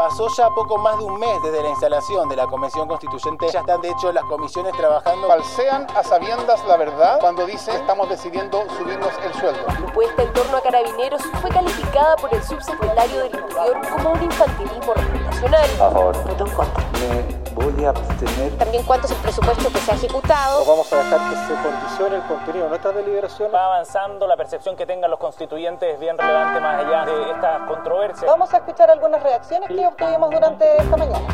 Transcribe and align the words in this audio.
Pasó 0.00 0.28
ya 0.34 0.48
poco 0.48 0.78
más 0.78 0.98
de 0.98 1.04
un 1.04 1.20
mes 1.20 1.42
desde 1.42 1.62
la 1.62 1.68
instalación 1.68 2.26
de 2.30 2.34
la 2.34 2.46
Convención 2.46 2.88
Constituyente. 2.88 3.48
Ya 3.52 3.60
están, 3.60 3.82
de 3.82 3.90
hecho, 3.90 4.10
las 4.10 4.24
comisiones 4.24 4.72
trabajando. 4.72 5.28
Falsean 5.28 5.86
a 5.94 6.02
sabiendas 6.02 6.64
la 6.66 6.78
verdad 6.78 7.18
cuando 7.20 7.44
dicen 7.44 7.74
que 7.74 7.80
estamos 7.82 8.08
decidiendo 8.08 8.64
subirnos 8.78 9.10
el 9.22 9.34
sueldo. 9.34 9.60
La 9.66 9.76
propuesta 9.76 10.22
en 10.22 10.32
torno 10.32 10.56
a 10.56 10.62
carabineros 10.62 11.20
fue 11.42 11.50
calificada 11.50 12.16
por 12.16 12.34
el 12.34 12.42
subsecretario 12.42 13.24
del 13.24 13.34
Interior 13.40 13.80
como 13.90 14.12
un 14.12 14.22
infantilismo 14.22 14.94
reputacional. 14.94 15.70
A 15.74 15.90
favor. 15.90 16.24
Voto 16.24 16.46
en 16.46 16.52
contra. 16.54 16.84
Me 16.92 17.39
voy 17.54 17.84
a 17.84 17.90
abstener. 17.90 18.56
También 18.58 18.82
cuánto 18.84 19.06
es 19.06 19.12
el 19.12 19.18
presupuesto 19.18 19.70
que 19.72 19.78
se 19.78 19.92
ha 19.92 19.94
ejecutado. 19.94 20.64
Vamos 20.64 20.92
a 20.92 20.96
dejar 20.96 21.30
que 21.30 21.36
se 21.36 21.62
condicione 21.62 22.16
el 22.16 22.22
contenido 22.22 22.64
de 22.64 22.68
nuestra 22.70 22.92
deliberación. 22.92 23.50
Va 23.54 23.64
avanzando, 23.66 24.26
la 24.26 24.36
percepción 24.36 24.76
que 24.76 24.86
tengan 24.86 25.10
los 25.10 25.18
constituyentes 25.18 25.94
es 25.94 26.00
bien 26.00 26.16
relevante 26.16 26.60
más 26.60 26.84
allá 26.84 27.04
de 27.06 27.30
esta 27.30 27.66
controversia. 27.66 28.26
Vamos 28.28 28.52
a 28.52 28.58
escuchar 28.58 28.90
algunas 28.90 29.22
reacciones 29.22 29.68
que 29.68 29.86
obtuvimos 29.86 30.30
durante 30.30 30.76
esta 30.78 30.96
mañana. 30.96 31.26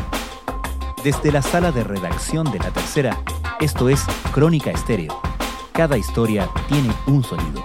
Desde 1.03 1.31
la 1.31 1.41
sala 1.41 1.71
de 1.71 1.83
redacción 1.83 2.51
de 2.51 2.59
La 2.59 2.71
Tercera, 2.71 3.17
esto 3.59 3.87
es 3.87 4.03
Crónica 4.33 4.71
Estéreo. 4.71 5.19
Cada 5.71 5.97
historia 5.97 6.49
tiene 6.67 6.91
un 7.05 7.23
sonido. 7.23 7.61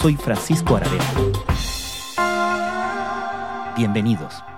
Soy 0.00 0.16
Francisco 0.16 0.76
Aravena. 0.76 1.04
Bienvenidos. 3.74 4.53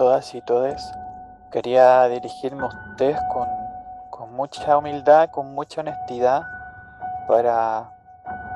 Todas 0.00 0.34
y 0.34 0.40
todes? 0.40 0.94
Quería 1.52 2.08
dirigirme 2.08 2.62
a 2.62 2.68
ustedes 2.68 3.18
con, 3.34 3.46
con 4.08 4.32
mucha 4.32 4.78
humildad, 4.78 5.28
con 5.28 5.54
mucha 5.54 5.82
honestidad, 5.82 6.40
para 7.28 7.90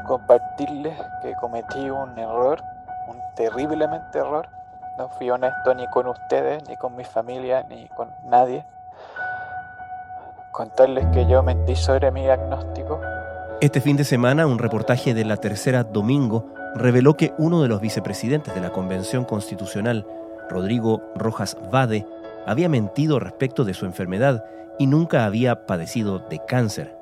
compartirles 0.06 0.98
que 1.20 1.34
cometí 1.34 1.90
un 1.90 2.18
error, 2.18 2.62
un 3.08 3.18
terriblemente 3.36 4.20
error. 4.20 4.48
No 4.96 5.10
fui 5.10 5.28
honesto 5.28 5.74
ni 5.74 5.86
con 5.88 6.06
ustedes, 6.06 6.66
ni 6.66 6.78
con 6.78 6.96
mi 6.96 7.04
familia, 7.04 7.62
ni 7.68 7.88
con 7.88 8.08
nadie. 8.24 8.64
Contarles 10.50 11.04
que 11.12 11.26
yo 11.26 11.42
mentí 11.42 11.76
sobre 11.76 12.10
mi 12.10 12.22
diagnóstico. 12.22 13.02
Este 13.60 13.82
fin 13.82 13.98
de 13.98 14.04
semana, 14.04 14.46
un 14.46 14.58
reportaje 14.58 15.12
de 15.12 15.26
la 15.26 15.36
tercera 15.36 15.84
domingo 15.84 16.46
reveló 16.74 17.18
que 17.18 17.34
uno 17.36 17.60
de 17.60 17.68
los 17.68 17.82
vicepresidentes 17.82 18.54
de 18.54 18.62
la 18.62 18.70
Convención 18.70 19.26
Constitucional, 19.26 20.06
Rodrigo 20.48 21.02
Rojas 21.16 21.56
Vade, 21.70 22.06
había 22.46 22.68
mentido 22.68 23.18
respecto 23.18 23.64
de 23.64 23.74
su 23.74 23.86
enfermedad 23.86 24.44
y 24.78 24.86
nunca 24.86 25.24
había 25.24 25.66
padecido 25.66 26.18
de 26.18 26.40
cáncer. 26.46 26.96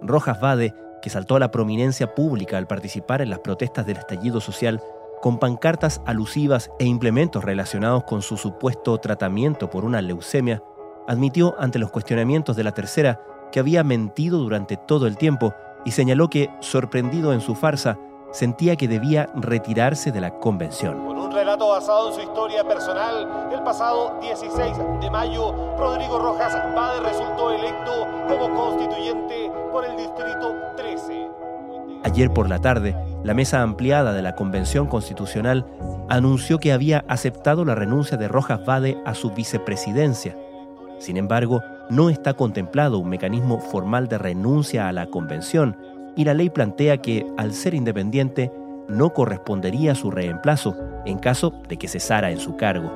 Rojas 0.00 0.40
Vade, 0.40 0.74
que 1.00 1.10
saltó 1.10 1.36
a 1.36 1.38
la 1.38 1.50
prominencia 1.50 2.14
pública 2.14 2.58
al 2.58 2.66
participar 2.66 3.20
en 3.22 3.30
las 3.30 3.40
protestas 3.40 3.86
del 3.86 3.98
estallido 3.98 4.40
social, 4.40 4.80
con 5.20 5.38
pancartas 5.38 6.00
alusivas 6.06 6.70
e 6.78 6.84
implementos 6.84 7.44
relacionados 7.44 8.04
con 8.04 8.22
su 8.22 8.36
supuesto 8.36 8.98
tratamiento 8.98 9.70
por 9.70 9.84
una 9.84 10.02
leucemia, 10.02 10.62
admitió 11.06 11.54
ante 11.58 11.78
los 11.78 11.90
cuestionamientos 11.90 12.56
de 12.56 12.64
la 12.64 12.72
tercera 12.72 13.20
que 13.52 13.60
había 13.60 13.84
mentido 13.84 14.38
durante 14.38 14.76
todo 14.76 15.06
el 15.06 15.16
tiempo 15.16 15.54
y 15.84 15.92
señaló 15.92 16.28
que, 16.28 16.50
sorprendido 16.60 17.32
en 17.32 17.40
su 17.40 17.54
farsa, 17.54 17.98
sentía 18.34 18.74
que 18.74 18.88
debía 18.88 19.30
retirarse 19.36 20.10
de 20.10 20.20
la 20.20 20.38
convención. 20.40 21.06
Con 21.06 21.18
un 21.18 21.30
relato 21.30 21.68
basado 21.68 22.08
en 22.08 22.14
su 22.14 22.20
historia 22.20 22.64
personal, 22.64 23.50
el 23.52 23.62
pasado 23.62 24.18
16 24.20 24.76
de 25.00 25.10
mayo, 25.10 25.54
Rodrigo 25.78 26.18
Rojas 26.18 26.52
Bade 26.74 27.00
resultó 27.00 27.52
electo 27.52 27.92
como 28.28 28.52
constituyente 28.52 29.50
por 29.70 29.84
el 29.84 29.96
Distrito 29.96 30.52
13. 30.76 31.28
Ayer 32.02 32.32
por 32.32 32.48
la 32.48 32.58
tarde, 32.58 32.96
la 33.22 33.34
mesa 33.34 33.62
ampliada 33.62 34.12
de 34.12 34.22
la 34.22 34.34
Convención 34.34 34.88
Constitucional 34.88 35.64
anunció 36.08 36.58
que 36.58 36.72
había 36.72 37.04
aceptado 37.06 37.64
la 37.64 37.76
renuncia 37.76 38.16
de 38.16 38.26
Rojas 38.26 38.66
Bade 38.66 38.98
a 39.06 39.14
su 39.14 39.30
vicepresidencia. 39.30 40.36
Sin 40.98 41.16
embargo, 41.16 41.62
no 41.88 42.10
está 42.10 42.34
contemplado 42.34 42.98
un 42.98 43.10
mecanismo 43.10 43.60
formal 43.60 44.08
de 44.08 44.18
renuncia 44.18 44.88
a 44.88 44.92
la 44.92 45.06
convención 45.06 45.76
y 46.16 46.24
la 46.24 46.34
ley 46.34 46.50
plantea 46.50 46.98
que, 46.98 47.26
al 47.36 47.52
ser 47.52 47.74
independiente, 47.74 48.52
no 48.88 49.12
correspondería 49.12 49.94
su 49.94 50.10
reemplazo 50.10 50.76
en 51.06 51.18
caso 51.18 51.52
de 51.68 51.76
que 51.76 51.88
cesara 51.88 52.30
en 52.30 52.38
su 52.38 52.56
cargo. 52.56 52.90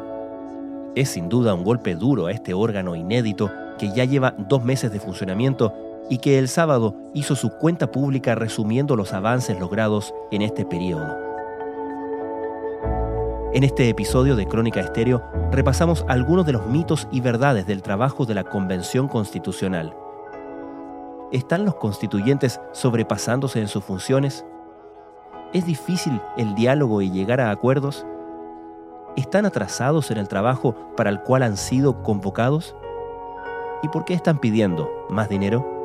Es 0.95 1.11
sin 1.11 1.29
duda 1.29 1.55
un 1.55 1.65
golpe 1.65 1.95
duro 1.95 2.27
a 2.27 2.33
este 2.33 2.55
órgano 2.55 2.95
inédito 2.95 3.51
que 3.79 3.91
ya 3.93 4.05
lleva 4.05 4.35
dos 4.37 4.65
meses 4.65 4.93
de 4.93 5.01
funcionamiento 5.01 5.73
y 6.11 6.19
que 6.19 6.39
el 6.39 6.49
sábado 6.49 6.97
hizo 7.15 7.37
su 7.37 7.51
cuenta 7.51 7.91
pública 7.91 8.35
resumiendo 8.35 8.97
los 8.97 9.13
avances 9.13 9.59
logrados 9.59 10.15
en 10.31 10.43
este 10.43 10.65
periodo. 10.65 11.17
En 13.55 13.65
este 13.65 13.89
episodio 13.89 14.37
de 14.37 14.47
Crónica 14.47 14.81
Estéreo 14.81 15.23
repasamos 15.51 16.05
algunos 16.09 16.45
de 16.45 16.53
los 16.53 16.67
mitos 16.67 17.09
y 17.11 17.21
verdades 17.21 17.67
del 17.67 17.83
trabajo 17.83 18.27
de 18.27 18.35
la 18.35 18.45
Convención 18.45 19.09
Constitucional. 19.09 19.95
¿Están 21.31 21.67
los 21.67 21.75
constituyentes 21.75 22.59
sobrepasándose 22.73 23.61
en 23.61 23.69
sus 23.69 23.85
funciones? 23.85 24.47
¿Es 25.53 25.67
difícil 25.67 26.23
el 26.39 26.55
diálogo 26.55 27.03
y 27.03 27.11
llegar 27.11 27.43
a 27.43 27.51
acuerdos? 27.51 28.07
¿Están 29.15 29.45
atrasados 29.45 30.11
en 30.11 30.17
el 30.17 30.27
trabajo 30.27 30.75
para 30.97 31.11
el 31.11 31.21
cual 31.21 31.43
han 31.43 31.59
sido 31.59 32.03
convocados? 32.03 32.75
¿Y 33.83 33.89
por 33.89 34.07
qué 34.07 34.15
están 34.15 34.39
pidiendo 34.39 34.89
más 35.11 35.29
dinero? 35.29 35.78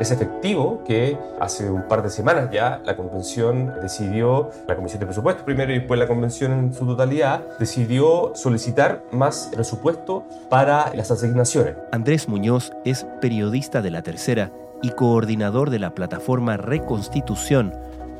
Es 0.00 0.10
efectivo 0.10 0.82
que 0.86 1.18
hace 1.40 1.70
un 1.70 1.82
par 1.82 2.02
de 2.02 2.08
semanas 2.08 2.48
ya 2.50 2.80
la 2.86 2.96
convención 2.96 3.70
decidió, 3.82 4.48
la 4.66 4.74
comisión 4.74 5.00
de 5.00 5.04
presupuesto 5.04 5.44
primero 5.44 5.74
y 5.74 5.80
después 5.80 6.00
la 6.00 6.08
convención 6.08 6.52
en 6.52 6.72
su 6.72 6.86
totalidad, 6.86 7.42
decidió 7.58 8.32
solicitar 8.34 9.04
más 9.12 9.50
presupuesto 9.52 10.24
para 10.48 10.90
las 10.94 11.10
asignaciones. 11.10 11.74
Andrés 11.92 12.30
Muñoz 12.30 12.72
es 12.86 13.06
periodista 13.20 13.82
de 13.82 13.90
La 13.90 14.00
Tercera 14.00 14.50
y 14.80 14.88
coordinador 14.88 15.68
de 15.68 15.80
la 15.80 15.94
plataforma 15.94 16.56
Reconstitución 16.56 17.74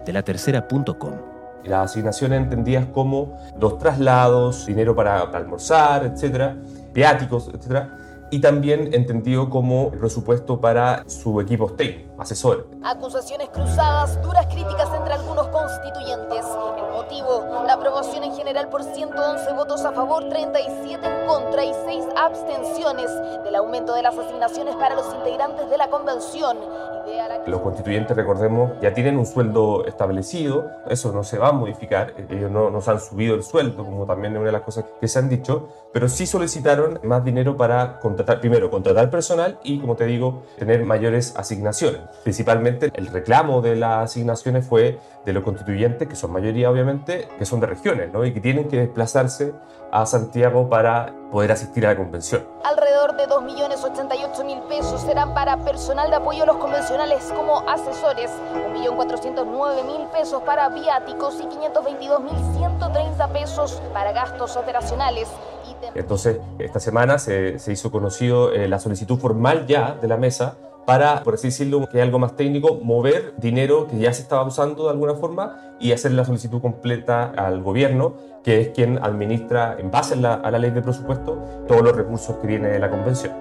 de 0.05 0.13
la 0.13 0.23
tercera.com. 0.23 1.15
Las 1.65 1.93
asignaciones 1.93 2.43
entendidas 2.43 2.85
como 2.93 3.39
los 3.59 3.79
traslados, 3.79 4.67
dinero 4.67 4.95
para 4.95 5.23
almorzar, 5.23 6.05
etcétera, 6.05 6.57
viáticos, 6.93 7.49
etcétera, 7.49 7.97
y 8.31 8.41
también 8.41 8.93
entendido 8.93 9.51
como 9.51 9.91
presupuesto 9.91 10.61
para 10.61 11.05
su 11.09 11.41
equipo 11.41 11.73
técnico, 11.73 12.10
asesor. 12.21 12.69
Acusaciones 12.85 13.49
cruzadas, 13.49 14.21
duras 14.23 14.47
críticas 14.47 14.89
entre 14.95 15.15
algunos 15.15 15.49
constituyentes. 15.49 16.45
El 16.77 16.93
motivo, 16.93 17.65
la 17.67 17.75
aprobación 17.75 18.25
en 18.25 18.35
general 18.35 18.69
por 18.69 18.83
111 18.85 19.53
votos 19.55 19.85
a 19.85 19.93
favor, 19.93 20.29
37 20.29 21.07
en 21.07 21.27
contra 21.27 21.65
y 21.65 21.73
6 21.87 22.05
abstenciones 22.17 23.11
del 23.45 23.55
aumento 23.57 23.95
de 23.95 24.03
las 24.03 24.17
asignaciones 24.17 24.77
para 24.77 24.95
los 24.95 25.07
integrantes 25.15 25.69
de 25.71 25.79
la 25.79 25.89
convención. 25.89 26.59
Los 27.47 27.61
constituyentes, 27.63 28.17
recordemos, 28.17 28.73
ya 28.81 28.93
tienen 28.95 29.19
un 29.19 29.27
sueldo 29.27 29.85
establecido, 29.87 30.71
eso 30.89 31.13
no 31.13 31.25
se 31.25 31.39
va 31.39 31.49
a 31.49 31.53
modificar, 31.53 32.15
ellos 32.29 32.51
no 32.51 32.71
nos 32.71 32.87
han 32.89 33.01
subido 33.01 33.35
el 33.35 33.43
sueldo, 33.43 33.85
como 33.85 34.07
también 34.07 34.35
es 34.35 34.39
una 34.39 34.47
de 34.47 34.53
las 34.53 34.63
cosas 34.63 34.85
que 35.01 35.09
se 35.09 35.19
han 35.19 35.29
dicho, 35.29 35.69
pero 35.93 36.09
sí 36.09 36.27
solicitaron 36.27 37.01
más 37.03 37.25
dinero 37.25 37.57
para 37.57 37.99
contratar, 37.99 38.41
primero, 38.41 38.71
contratar 38.71 39.11
personal 39.11 39.59
y, 39.65 39.81
como 39.81 39.97
te 39.97 40.05
digo, 40.05 40.43
tener 40.59 40.85
mayores 40.85 41.35
asignaciones. 41.37 42.01
Principalmente 42.23 42.91
el 42.95 43.07
reclamo 43.07 43.63
de 43.63 43.77
las 43.77 44.11
asignaciones 44.11 44.67
fue 44.67 44.99
de 45.25 45.33
los 45.33 45.43
constituyentes, 45.43 46.09
que 46.09 46.17
son 46.17 46.33
mayoría 46.33 46.71
obviamente, 46.71 47.29
que 47.39 47.45
son 47.45 47.61
de 47.61 47.67
regiones, 47.67 48.13
¿no? 48.13 48.25
Y 48.25 48.33
que 48.33 48.41
tienen 48.41 48.69
que 48.69 48.79
desplazarse 48.79 49.53
a 49.91 50.07
Santiago 50.07 50.69
para 50.69 51.15
poder 51.33 51.53
asistir 51.53 51.87
a 51.87 51.91
la 51.91 51.97
convención. 51.97 52.47
Alrededor 52.65 53.17
de 53.17 53.27
2.088.000 53.27 54.69
pesos 54.69 55.01
serán 55.01 55.35
para 55.35 55.57
personal 55.59 56.11
de 56.11 56.17
apoyo 56.17 56.43
a 56.43 56.47
los 56.47 56.57
convencionales 56.57 57.25
como 57.35 57.69
asesores, 57.69 58.31
1.409.000 58.75 60.11
pesos 60.11 60.43
para 60.43 60.69
viáticos 60.69 61.41
y 61.41 61.45
522.130 61.45 63.33
pesos 63.33 63.83
para 63.93 64.13
gastos 64.13 64.57
operacionales. 64.57 65.29
Entonces, 65.95 66.39
esta 66.59 66.79
semana 66.79 67.19
se, 67.19 67.59
se 67.59 67.73
hizo 67.73 67.91
conocido 67.91 68.53
eh, 68.53 68.69
la 68.69 68.79
solicitud 68.79 69.19
formal 69.19 69.67
ya 69.67 69.95
de 70.01 70.09
la 70.09 70.17
mesa 70.17 70.57
para, 70.87 71.23
por 71.23 71.35
así 71.35 71.49
decirlo, 71.49 71.89
que 71.89 71.99
es 71.99 72.03
algo 72.03 72.19
más 72.19 72.37
técnico, 72.37 72.81
mover 72.83 73.35
dinero 73.39 73.87
que 73.87 73.99
ya 73.99 74.13
se 74.13 74.23
estaba 74.23 74.45
usando 74.45 74.85
de 74.85 74.91
alguna 74.91 75.15
forma 75.15 75.77
y 75.79 75.93
hacer 75.93 76.13
la 76.13 76.25
solicitud 76.25 76.61
completa 76.61 77.33
al 77.37 77.63
gobierno, 77.63 78.15
que 78.43 78.61
es 78.61 78.69
quien 78.69 78.99
administra, 79.03 79.77
en 79.79 79.91
base 79.91 80.15
a 80.15 80.17
la, 80.17 80.35
a 80.35 80.51
la 80.51 80.59
ley 80.59 80.71
de 80.71 80.83
presupuesto, 80.83 81.39
todos 81.69 81.83
los 81.83 81.95
recursos 81.95 82.37
que 82.37 82.47
viene 82.47 82.69
de 82.69 82.79
la 82.79 82.91
convención. 82.91 83.33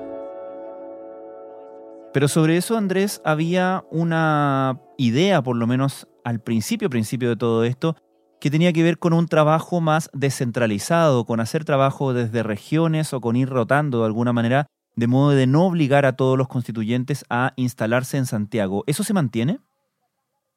Pero 2.12 2.28
sobre 2.28 2.58
eso, 2.58 2.76
Andrés, 2.76 3.22
había 3.24 3.84
una 3.92 4.80
idea, 4.98 5.42
por 5.44 5.56
lo 5.56 5.68
menos 5.68 6.08
al 6.24 6.40
principio, 6.40 6.90
principio 6.90 7.30
de 7.30 7.36
todo 7.36 7.64
esto, 7.64 7.96
que 8.40 8.50
tenía 8.50 8.74
que 8.74 8.84
ver 8.84 8.98
con 8.98 9.14
un 9.14 9.28
trabajo 9.28 9.82
más 9.82 10.10
descentralizado, 10.14 11.26
con 11.26 11.40
hacer 11.40 11.66
trabajo 11.66 12.14
desde 12.14 12.42
regiones 12.42 13.14
o 13.14 13.22
con 13.22 13.36
ir 13.36 13.50
rotando 13.50 14.00
de 14.00 14.06
alguna 14.06 14.34
manera, 14.34 14.68
de 15.00 15.08
modo 15.08 15.32
de 15.32 15.48
no 15.48 15.66
obligar 15.66 16.06
a 16.06 16.18
todos 16.18 16.38
los 16.38 16.50
constituyentes 16.50 17.26
a 17.30 17.54
instalarse 17.56 18.18
en 18.18 18.26
Santiago. 18.26 18.84
¿Eso 18.86 19.04
se 19.04 19.14
mantiene? 19.14 19.60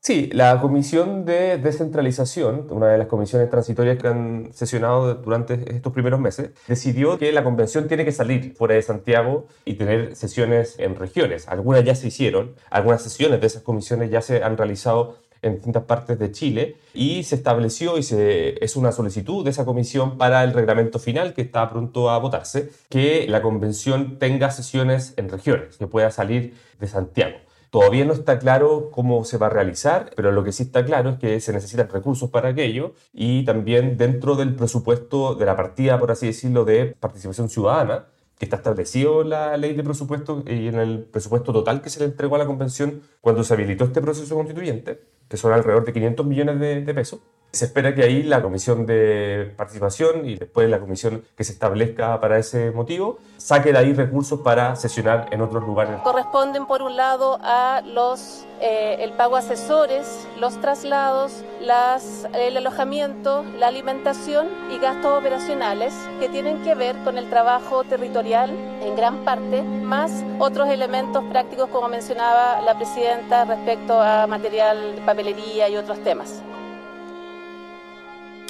Sí, 0.00 0.30
la 0.32 0.60
Comisión 0.60 1.24
de 1.24 1.58
Descentralización, 1.58 2.66
una 2.70 2.88
de 2.88 2.98
las 2.98 3.06
comisiones 3.06 3.48
transitorias 3.50 3.98
que 3.98 4.08
han 4.08 4.52
sesionado 4.52 5.14
durante 5.14 5.72
estos 5.72 5.92
primeros 5.92 6.18
meses, 6.18 6.50
decidió 6.66 7.18
que 7.18 7.30
la 7.30 7.44
convención 7.44 7.86
tiene 7.86 8.04
que 8.04 8.10
salir 8.10 8.52
fuera 8.56 8.74
de 8.74 8.82
Santiago 8.82 9.46
y 9.64 9.74
tener 9.74 10.16
sesiones 10.16 10.76
en 10.80 10.96
regiones. 10.96 11.46
Algunas 11.46 11.84
ya 11.84 11.94
se 11.94 12.08
hicieron, 12.08 12.56
algunas 12.68 13.00
sesiones 13.00 13.40
de 13.40 13.46
esas 13.46 13.62
comisiones 13.62 14.10
ya 14.10 14.22
se 14.22 14.42
han 14.42 14.56
realizado 14.56 15.18
en 15.42 15.54
distintas 15.54 15.84
partes 15.84 16.18
de 16.18 16.30
Chile 16.32 16.76
y 16.94 17.24
se 17.24 17.34
estableció 17.34 17.98
y 17.98 18.02
se, 18.02 18.64
es 18.64 18.76
una 18.76 18.92
solicitud 18.92 19.44
de 19.44 19.50
esa 19.50 19.64
comisión 19.64 20.16
para 20.16 20.44
el 20.44 20.52
reglamento 20.52 20.98
final 20.98 21.34
que 21.34 21.42
está 21.42 21.68
pronto 21.68 22.10
a 22.10 22.18
votarse, 22.18 22.70
que 22.88 23.26
la 23.28 23.42
convención 23.42 24.18
tenga 24.18 24.50
sesiones 24.50 25.14
en 25.16 25.28
regiones, 25.28 25.76
que 25.76 25.86
pueda 25.86 26.10
salir 26.10 26.54
de 26.80 26.86
Santiago. 26.86 27.36
Todavía 27.70 28.04
no 28.04 28.12
está 28.12 28.38
claro 28.38 28.90
cómo 28.90 29.24
se 29.24 29.38
va 29.38 29.46
a 29.46 29.50
realizar, 29.50 30.10
pero 30.14 30.30
lo 30.30 30.44
que 30.44 30.52
sí 30.52 30.64
está 30.64 30.84
claro 30.84 31.08
es 31.08 31.18
que 31.18 31.40
se 31.40 31.54
necesitan 31.54 31.88
recursos 31.88 32.28
para 32.28 32.50
aquello 32.50 32.92
y 33.14 33.46
también 33.46 33.96
dentro 33.96 34.36
del 34.36 34.54
presupuesto 34.54 35.34
de 35.34 35.46
la 35.46 35.56
partida, 35.56 35.98
por 35.98 36.10
así 36.10 36.26
decirlo, 36.26 36.66
de 36.66 36.94
participación 37.00 37.48
ciudadana, 37.48 38.08
que 38.38 38.44
está 38.44 38.56
establecido 38.56 39.22
en 39.22 39.30
la 39.30 39.56
ley 39.56 39.72
de 39.72 39.84
presupuesto 39.84 40.42
y 40.46 40.66
en 40.66 40.74
el 40.74 41.04
presupuesto 41.04 41.52
total 41.52 41.80
que 41.80 41.88
se 41.88 42.00
le 42.00 42.06
entregó 42.06 42.34
a 42.34 42.38
la 42.40 42.46
convención 42.46 43.00
cuando 43.22 43.42
se 43.42 43.54
habilitó 43.54 43.84
este 43.84 44.02
proceso 44.02 44.34
constituyente, 44.34 45.00
que 45.32 45.38
son 45.38 45.52
alrededor 45.52 45.84
de 45.86 45.94
500 45.94 46.26
millones 46.26 46.60
de, 46.60 46.82
de 46.82 46.94
pesos. 46.94 47.20
Se 47.52 47.66
espera 47.66 47.94
que 47.94 48.02
ahí 48.02 48.22
la 48.22 48.40
comisión 48.40 48.86
de 48.86 49.52
participación 49.58 50.26
y 50.26 50.36
después 50.36 50.70
la 50.70 50.80
comisión 50.80 51.22
que 51.36 51.44
se 51.44 51.52
establezca 51.52 52.18
para 52.18 52.38
ese 52.38 52.70
motivo 52.70 53.18
saque 53.36 53.72
de 53.72 53.78
ahí 53.78 53.92
recursos 53.92 54.40
para 54.40 54.74
sesionar 54.74 55.28
en 55.32 55.42
otros 55.42 55.62
lugares. 55.62 56.00
Corresponden 56.02 56.64
por 56.64 56.80
un 56.80 56.96
lado 56.96 57.38
a 57.42 57.82
los 57.84 58.46
eh, 58.62 58.96
el 59.00 59.12
pago 59.12 59.36
asesores, 59.36 60.26
los 60.40 60.62
traslados, 60.62 61.44
las, 61.60 62.26
el 62.32 62.56
alojamiento, 62.56 63.44
la 63.58 63.66
alimentación 63.66 64.48
y 64.70 64.78
gastos 64.78 65.18
operacionales 65.18 65.92
que 66.20 66.30
tienen 66.30 66.62
que 66.62 66.74
ver 66.74 66.96
con 67.04 67.18
el 67.18 67.28
trabajo 67.28 67.84
territorial 67.84 68.48
en 68.80 68.96
gran 68.96 69.26
parte, 69.26 69.60
más 69.60 70.24
otros 70.38 70.70
elementos 70.70 71.22
prácticos 71.24 71.68
como 71.68 71.88
mencionaba 71.88 72.62
la 72.62 72.78
presidenta 72.78 73.44
respecto 73.44 74.00
a 74.00 74.26
material 74.26 75.02
papelería 75.04 75.68
y 75.68 75.76
otros 75.76 76.02
temas. 76.02 76.40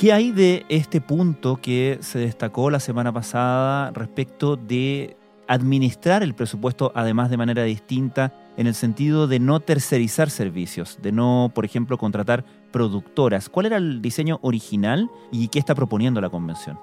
¿Qué 0.02 0.12
hay 0.12 0.32
de 0.32 0.66
este 0.69 1.00
punto 1.00 1.60
que 1.62 1.99
se 2.00 2.19
destacó 2.19 2.70
la 2.70 2.81
semana 2.81 3.12
pasada 3.12 3.93
respecto 3.93 4.56
de 4.56 5.16
administrar 5.46 6.25
el 6.25 6.34
presupuesto 6.34 6.90
además 6.96 7.31
de 7.31 7.37
manera 7.37 7.62
distinta 7.62 8.34
en 8.56 8.66
el 8.66 8.75
sentido 8.75 9.28
de 9.28 9.38
no 9.38 9.60
tercerizar 9.60 10.28
servicios, 10.28 10.99
de 11.00 11.12
no, 11.12 11.52
por 11.54 11.64
ejemplo, 11.64 11.99
contratar 11.99 12.44
productoras? 12.72 13.49
¿Cuál 13.49 13.66
era 13.66 13.76
el 13.76 14.02
diseño 14.02 14.40
original 14.43 15.08
y 15.31 15.46
qué 15.46 15.60
está 15.60 15.76
proponiendo 15.76 16.20
la 16.20 16.31
convención? 16.31 16.81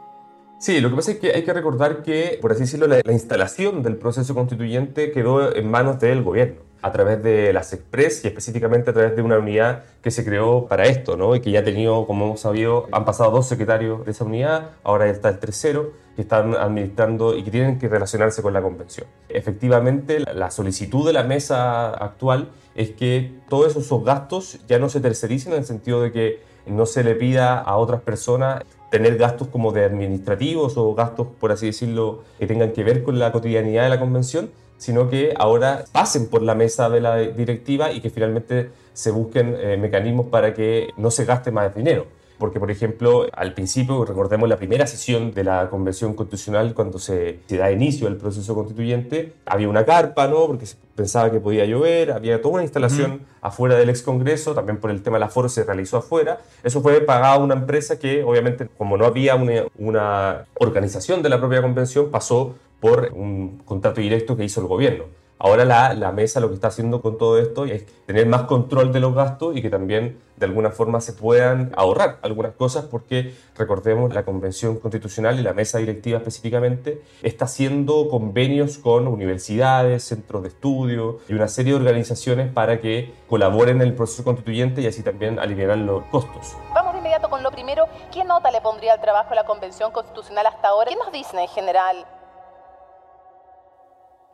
Sí, 0.60 0.82
lo 0.82 0.90
que 0.90 0.98
pasa 0.98 1.12
es 1.12 1.20
que 1.20 1.32
hay 1.34 1.44
que 1.44 1.54
recordar 1.54 2.04
que, 2.04 2.38
por 2.42 2.52
así 2.52 2.62
decirlo, 2.62 2.86
la, 2.86 3.00
la 3.04 3.14
instalación 3.14 3.82
del 3.82 3.96
proceso 3.96 4.36
constituyente 4.36 5.12
quedó 5.14 5.56
en 5.56 5.72
manos 5.72 6.00
del 6.02 6.22
gobierno 6.22 6.70
a 6.82 6.92
través 6.92 7.22
de 7.24 7.54
las 7.54 7.74
Express 7.74 8.24
y 8.24 8.28
específicamente 8.28 8.90
a 8.90 8.94
través 8.94 9.16
de 9.16 9.22
una 9.22 9.38
unidad 9.38 9.84
que 10.02 10.12
se 10.12 10.24
creó 10.24 10.68
para 10.68 10.86
esto, 10.86 11.18
¿no? 11.18 11.36
Y 11.36 11.42
que 11.42 11.52
ya 11.52 11.62
ha 11.62 11.64
tenido, 11.64 12.06
como 12.06 12.26
hemos 12.26 12.42
sabido, 12.42 12.88
han 12.92 13.06
pasado 13.06 13.32
dos 13.32 13.48
secretarios 13.48 14.06
de 14.06 14.12
esa 14.12 14.26
unidad, 14.26 14.72
ahora 14.84 15.10
está 15.10 15.30
el 15.30 15.40
tercero, 15.40 15.94
que 16.16 16.24
están 16.24 16.54
administrando 16.56 17.38
y 17.38 17.44
que 17.44 17.52
tienen 17.52 17.80
que 17.80 17.88
relacionarse 17.88 18.42
con 18.42 18.52
la 18.52 18.62
convención. 18.62 19.08
Efectivamente, 19.30 20.20
la 20.20 20.52
solicitud 20.52 21.06
de 21.06 21.14
la 21.14 21.24
mesa 21.24 21.92
actual 21.92 22.50
es 22.76 22.92
que 22.92 23.32
todos 23.48 23.76
esos 23.76 24.04
gastos 24.04 24.60
ya 24.68 24.80
no 24.80 24.90
se 24.90 25.00
tercericen 25.00 25.54
en 25.54 25.60
el 25.60 25.66
sentido 25.66 26.02
de 26.02 26.12
que 26.12 26.42
no 26.66 26.86
se 26.86 27.04
le 27.04 27.16
pida 27.16 27.58
a 27.60 27.78
otras 27.78 28.02
personas 28.02 28.64
tener 28.90 29.18
gastos 29.18 29.48
como 29.48 29.72
de 29.72 29.86
administrativos 29.86 30.78
o 30.78 30.94
gastos, 30.94 31.28
por 31.40 31.52
así 31.52 31.68
decirlo, 31.68 32.24
que 32.40 32.48
tengan 32.48 32.72
que 32.72 32.84
ver 32.84 33.04
con 33.04 33.20
la 33.20 33.32
cotidianidad 33.32 33.84
de 33.84 33.90
la 33.90 34.00
convención, 34.00 34.50
sino 34.78 35.10
que 35.10 35.34
ahora 35.38 35.86
pasen 35.92 36.28
por 36.28 36.42
la 36.42 36.56
mesa 36.56 36.90
de 36.90 37.02
la 37.02 37.18
directiva 37.18 37.92
y 37.92 38.02
que 38.02 38.10
finalmente 38.10 38.70
se 38.94 39.12
busquen 39.12 39.56
eh, 39.60 39.78
mecanismos 39.78 40.28
para 40.28 40.54
que 40.54 40.90
no 40.98 41.12
se 41.12 41.26
gaste 41.26 41.52
más 41.52 41.76
dinero. 41.76 42.08
Porque, 42.40 42.60
por 42.60 42.72
ejemplo, 42.72 43.28
al 43.34 43.54
principio, 43.54 44.06
recordemos 44.06 44.48
la 44.48 44.56
primera 44.56 44.88
sesión 44.88 45.34
de 45.34 45.44
la 45.44 45.70
Convención 45.70 46.14
Constitucional, 46.14 46.74
cuando 46.74 46.98
se, 46.98 47.40
se 47.46 47.58
da 47.58 47.70
inicio 47.70 48.08
al 48.08 48.16
proceso 48.16 48.56
constituyente, 48.56 49.34
había 49.46 49.68
una 49.68 49.86
carpa, 49.86 50.28
¿no? 50.28 50.48
Porque 50.48 50.66
se 50.66 50.78
pensaba 50.96 51.30
que 51.32 51.42
podía 51.42 51.66
llover, 51.66 52.14
había 52.14 52.42
toda 52.42 52.56
una 52.56 52.64
instalación 52.64 53.22
afuera 53.42 53.76
del 53.76 53.90
ex 53.90 54.02
Congreso, 54.02 54.56
también 54.56 54.78
por 54.78 54.90
el 54.90 55.04
tema 55.04 55.18
del 55.18 55.24
aforo 55.24 55.50
se 55.50 55.66
realizó 55.66 55.98
afuera. 55.98 56.40
Eso 56.64 56.82
fue 56.82 57.02
pagado 57.02 57.42
a 57.42 57.44
una 57.44 57.56
empresa 57.56 58.00
que, 58.00 58.24
obviamente, 58.24 58.70
como 58.78 58.96
no 58.96 59.06
había 59.06 59.36
una, 59.36 59.66
una 59.78 60.46
organización 60.56 61.22
de 61.22 61.30
la 61.30 61.40
propia 61.40 61.62
convención, 61.62 62.10
pasó 62.10 62.56
por 62.80 63.12
un 63.14 63.62
contrato 63.66 64.00
directo 64.00 64.38
que 64.38 64.46
hizo 64.46 64.62
el 64.62 64.68
gobierno. 64.68 65.19
Ahora 65.42 65.64
la, 65.64 66.12
mesa 66.12 66.42
lo 66.42 66.50
que 66.50 66.56
está 66.56 66.68
haciendo 66.68 67.02
con 67.02 67.18
todo 67.18 67.40
esto 67.40 67.64
es 67.64 67.86
tener 68.06 68.28
más 68.28 68.42
control 68.42 68.92
de 68.92 69.00
los 69.00 69.16
gastos 69.16 69.56
y 69.56 69.62
que 69.62 69.70
también 69.70 70.20
de 70.36 70.46
alguna 70.46 70.70
forma 70.70 71.00
se 71.00 71.14
puedan 71.14 71.72
ahorrar 71.78 72.18
algunas 72.24 72.52
cosas 72.56 72.84
porque 72.84 73.34
recordemos 73.56 74.14
la 74.14 74.24
Convención 74.24 74.78
Constitucional 74.80 75.40
y 75.40 75.44
la 75.44 75.54
mesa 75.54 75.78
directiva 75.78 76.18
específicamente 76.18 77.02
está 77.24 77.46
haciendo 77.46 78.10
convenios 78.10 78.78
con 78.80 79.08
universidades, 79.08 80.04
centros 80.04 80.44
de 80.44 80.50
estudio 80.50 81.20
y 81.30 81.34
una 81.34 81.48
serie 81.48 81.72
de 81.72 81.80
organizaciones 81.80 82.52
para 82.52 82.82
que 82.82 83.14
colaboren 83.30 83.78
en 83.78 83.88
el 83.88 83.94
proceso 83.94 84.26
constituyente 84.26 84.82
y 84.82 84.88
así 84.88 85.04
también 85.04 85.40
aliviar 85.40 85.78
los 85.78 86.04
costos. 86.06 86.58
Vamos 86.74 86.92
de 86.92 87.00
inmediato 87.00 87.30
con 87.30 87.44
lo 87.44 87.52
primero. 87.52 87.86
¿Qué 88.12 88.26
nota 88.26 88.52
le 88.52 88.60
pondría 88.60 88.92
al 88.92 89.00
trabajo 89.00 89.34
la 89.36 89.46
Convención 89.46 89.92
Constitucional 89.92 90.48
hasta 90.48 90.68
ahora? 90.68 90.90
¿Qué 90.90 90.98
nos 90.98 91.14
dicen 91.14 91.40
en 91.40 91.48
general? 91.48 92.06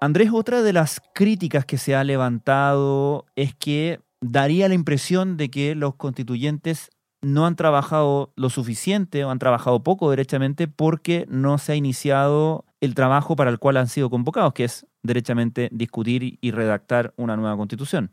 Andrés, 0.05 0.29
otra 0.31 0.61
de 0.61 0.71
las 0.71 1.01
críticas 1.15 1.65
que 1.65 1.79
se 1.79 1.95
ha 1.95 2.03
levantado 2.03 3.25
es 3.35 3.55
que 3.55 4.01
daría 4.21 4.69
la 4.69 4.75
impresión 4.75 5.35
de 5.35 5.49
que 5.49 5.73
los 5.73 5.95
constituyentes 5.95 6.91
no 7.23 7.47
han 7.47 7.55
trabajado 7.55 8.31
lo 8.35 8.51
suficiente 8.51 9.25
o 9.25 9.31
han 9.31 9.39
trabajado 9.39 9.81
poco 9.81 10.11
derechamente 10.11 10.67
porque 10.67 11.25
no 11.27 11.57
se 11.57 11.71
ha 11.71 11.75
iniciado 11.75 12.65
el 12.81 12.93
trabajo 12.93 13.35
para 13.35 13.49
el 13.49 13.57
cual 13.57 13.77
han 13.77 13.87
sido 13.87 14.11
convocados, 14.11 14.53
que 14.53 14.65
es 14.65 14.85
derechamente 15.01 15.69
discutir 15.71 16.37
y 16.39 16.51
redactar 16.51 17.15
una 17.17 17.35
nueva 17.35 17.57
constitución. 17.57 18.11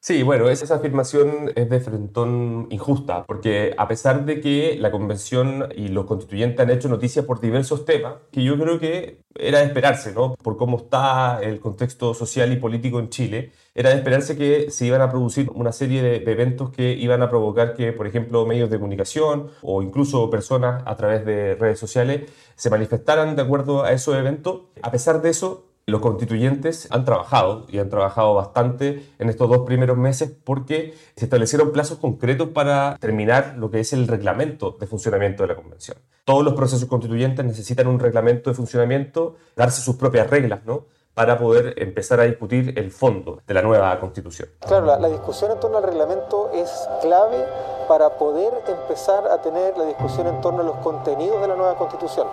Sí, 0.00 0.22
bueno, 0.22 0.48
esa 0.48 0.72
afirmación 0.76 1.52
es 1.56 1.68
de 1.68 1.80
frentón 1.80 2.68
injusta, 2.70 3.26
porque 3.26 3.74
a 3.76 3.88
pesar 3.88 4.24
de 4.24 4.40
que 4.40 4.76
la 4.78 4.92
convención 4.92 5.68
y 5.76 5.88
los 5.88 6.06
constituyentes 6.06 6.60
han 6.60 6.70
hecho 6.70 6.88
noticias 6.88 7.24
por 7.24 7.40
diversos 7.40 7.84
temas, 7.84 8.14
que 8.30 8.44
yo 8.44 8.56
creo 8.56 8.78
que 8.78 9.22
era 9.34 9.58
de 9.58 9.66
esperarse, 9.66 10.12
¿no? 10.14 10.34
Por 10.36 10.56
cómo 10.56 10.78
está 10.78 11.40
el 11.42 11.58
contexto 11.60 12.14
social 12.14 12.52
y 12.52 12.56
político 12.56 13.00
en 13.00 13.10
Chile, 13.10 13.52
era 13.74 13.90
de 13.90 13.96
esperarse 13.96 14.36
que 14.36 14.70
se 14.70 14.86
iban 14.86 15.00
a 15.02 15.10
producir 15.10 15.50
una 15.52 15.72
serie 15.72 16.00
de 16.02 16.32
eventos 16.32 16.70
que 16.70 16.92
iban 16.92 17.20
a 17.22 17.28
provocar 17.28 17.74
que, 17.74 17.92
por 17.92 18.06
ejemplo, 18.06 18.46
medios 18.46 18.70
de 18.70 18.78
comunicación 18.78 19.50
o 19.62 19.82
incluso 19.82 20.30
personas 20.30 20.82
a 20.86 20.96
través 20.96 21.24
de 21.26 21.56
redes 21.56 21.78
sociales 21.78 22.30
se 22.54 22.70
manifestaran 22.70 23.36
de 23.36 23.42
acuerdo 23.42 23.82
a 23.82 23.92
esos 23.92 24.16
eventos. 24.16 24.62
A 24.80 24.90
pesar 24.90 25.20
de 25.22 25.30
eso, 25.30 25.67
los 25.90 26.00
constituyentes 26.02 26.86
han 26.90 27.04
trabajado 27.04 27.66
y 27.68 27.78
han 27.78 27.88
trabajado 27.88 28.34
bastante 28.34 29.06
en 29.18 29.30
estos 29.30 29.48
dos 29.48 29.60
primeros 29.66 29.96
meses 29.96 30.30
porque 30.44 30.94
se 31.16 31.24
establecieron 31.24 31.72
plazos 31.72 31.98
concretos 31.98 32.48
para 32.48 32.96
terminar 33.00 33.54
lo 33.56 33.70
que 33.70 33.80
es 33.80 33.92
el 33.94 34.06
reglamento 34.06 34.76
de 34.78 34.86
funcionamiento 34.86 35.42
de 35.42 35.48
la 35.48 35.56
convención. 35.56 35.96
Todos 36.24 36.44
los 36.44 36.52
procesos 36.52 36.88
constituyentes 36.88 37.44
necesitan 37.44 37.86
un 37.86 37.98
reglamento 37.98 38.50
de 38.50 38.54
funcionamiento, 38.54 39.36
darse 39.56 39.80
sus 39.80 39.96
propias 39.96 40.28
reglas, 40.28 40.60
¿no? 40.66 40.84
Para 41.18 41.36
poder 41.36 41.74
empezar 41.78 42.20
a 42.20 42.22
discutir 42.22 42.78
el 42.78 42.92
fondo 42.92 43.40
de 43.44 43.52
la 43.52 43.60
nueva 43.60 43.98
constitución. 43.98 44.50
Claro, 44.60 44.86
la, 44.86 45.00
la, 45.00 45.08
discusión 45.08 45.50
en 45.50 45.58
torno 45.58 45.78
al 45.78 45.82
reglamento 45.82 46.52
es 46.54 46.88
clave 47.02 47.44
para 47.88 48.10
poder 48.10 48.52
empezar 48.68 49.26
a 49.26 49.42
tener 49.42 49.76
la 49.76 49.86
discusión 49.86 50.28
en 50.28 50.40
torno 50.40 50.60
a 50.60 50.62
los 50.62 50.76
contenidos 50.76 51.40
de 51.40 51.48
la 51.48 51.56
nueva 51.56 51.74
constitución, 51.74 52.28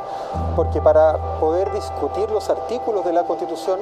porque 0.56 0.82
para 0.82 1.40
poder 1.40 1.72
discutir 1.72 2.30
los 2.30 2.48
artículos 2.52 3.04
de 3.04 3.14
la 3.14 3.24
constitución 3.24 3.80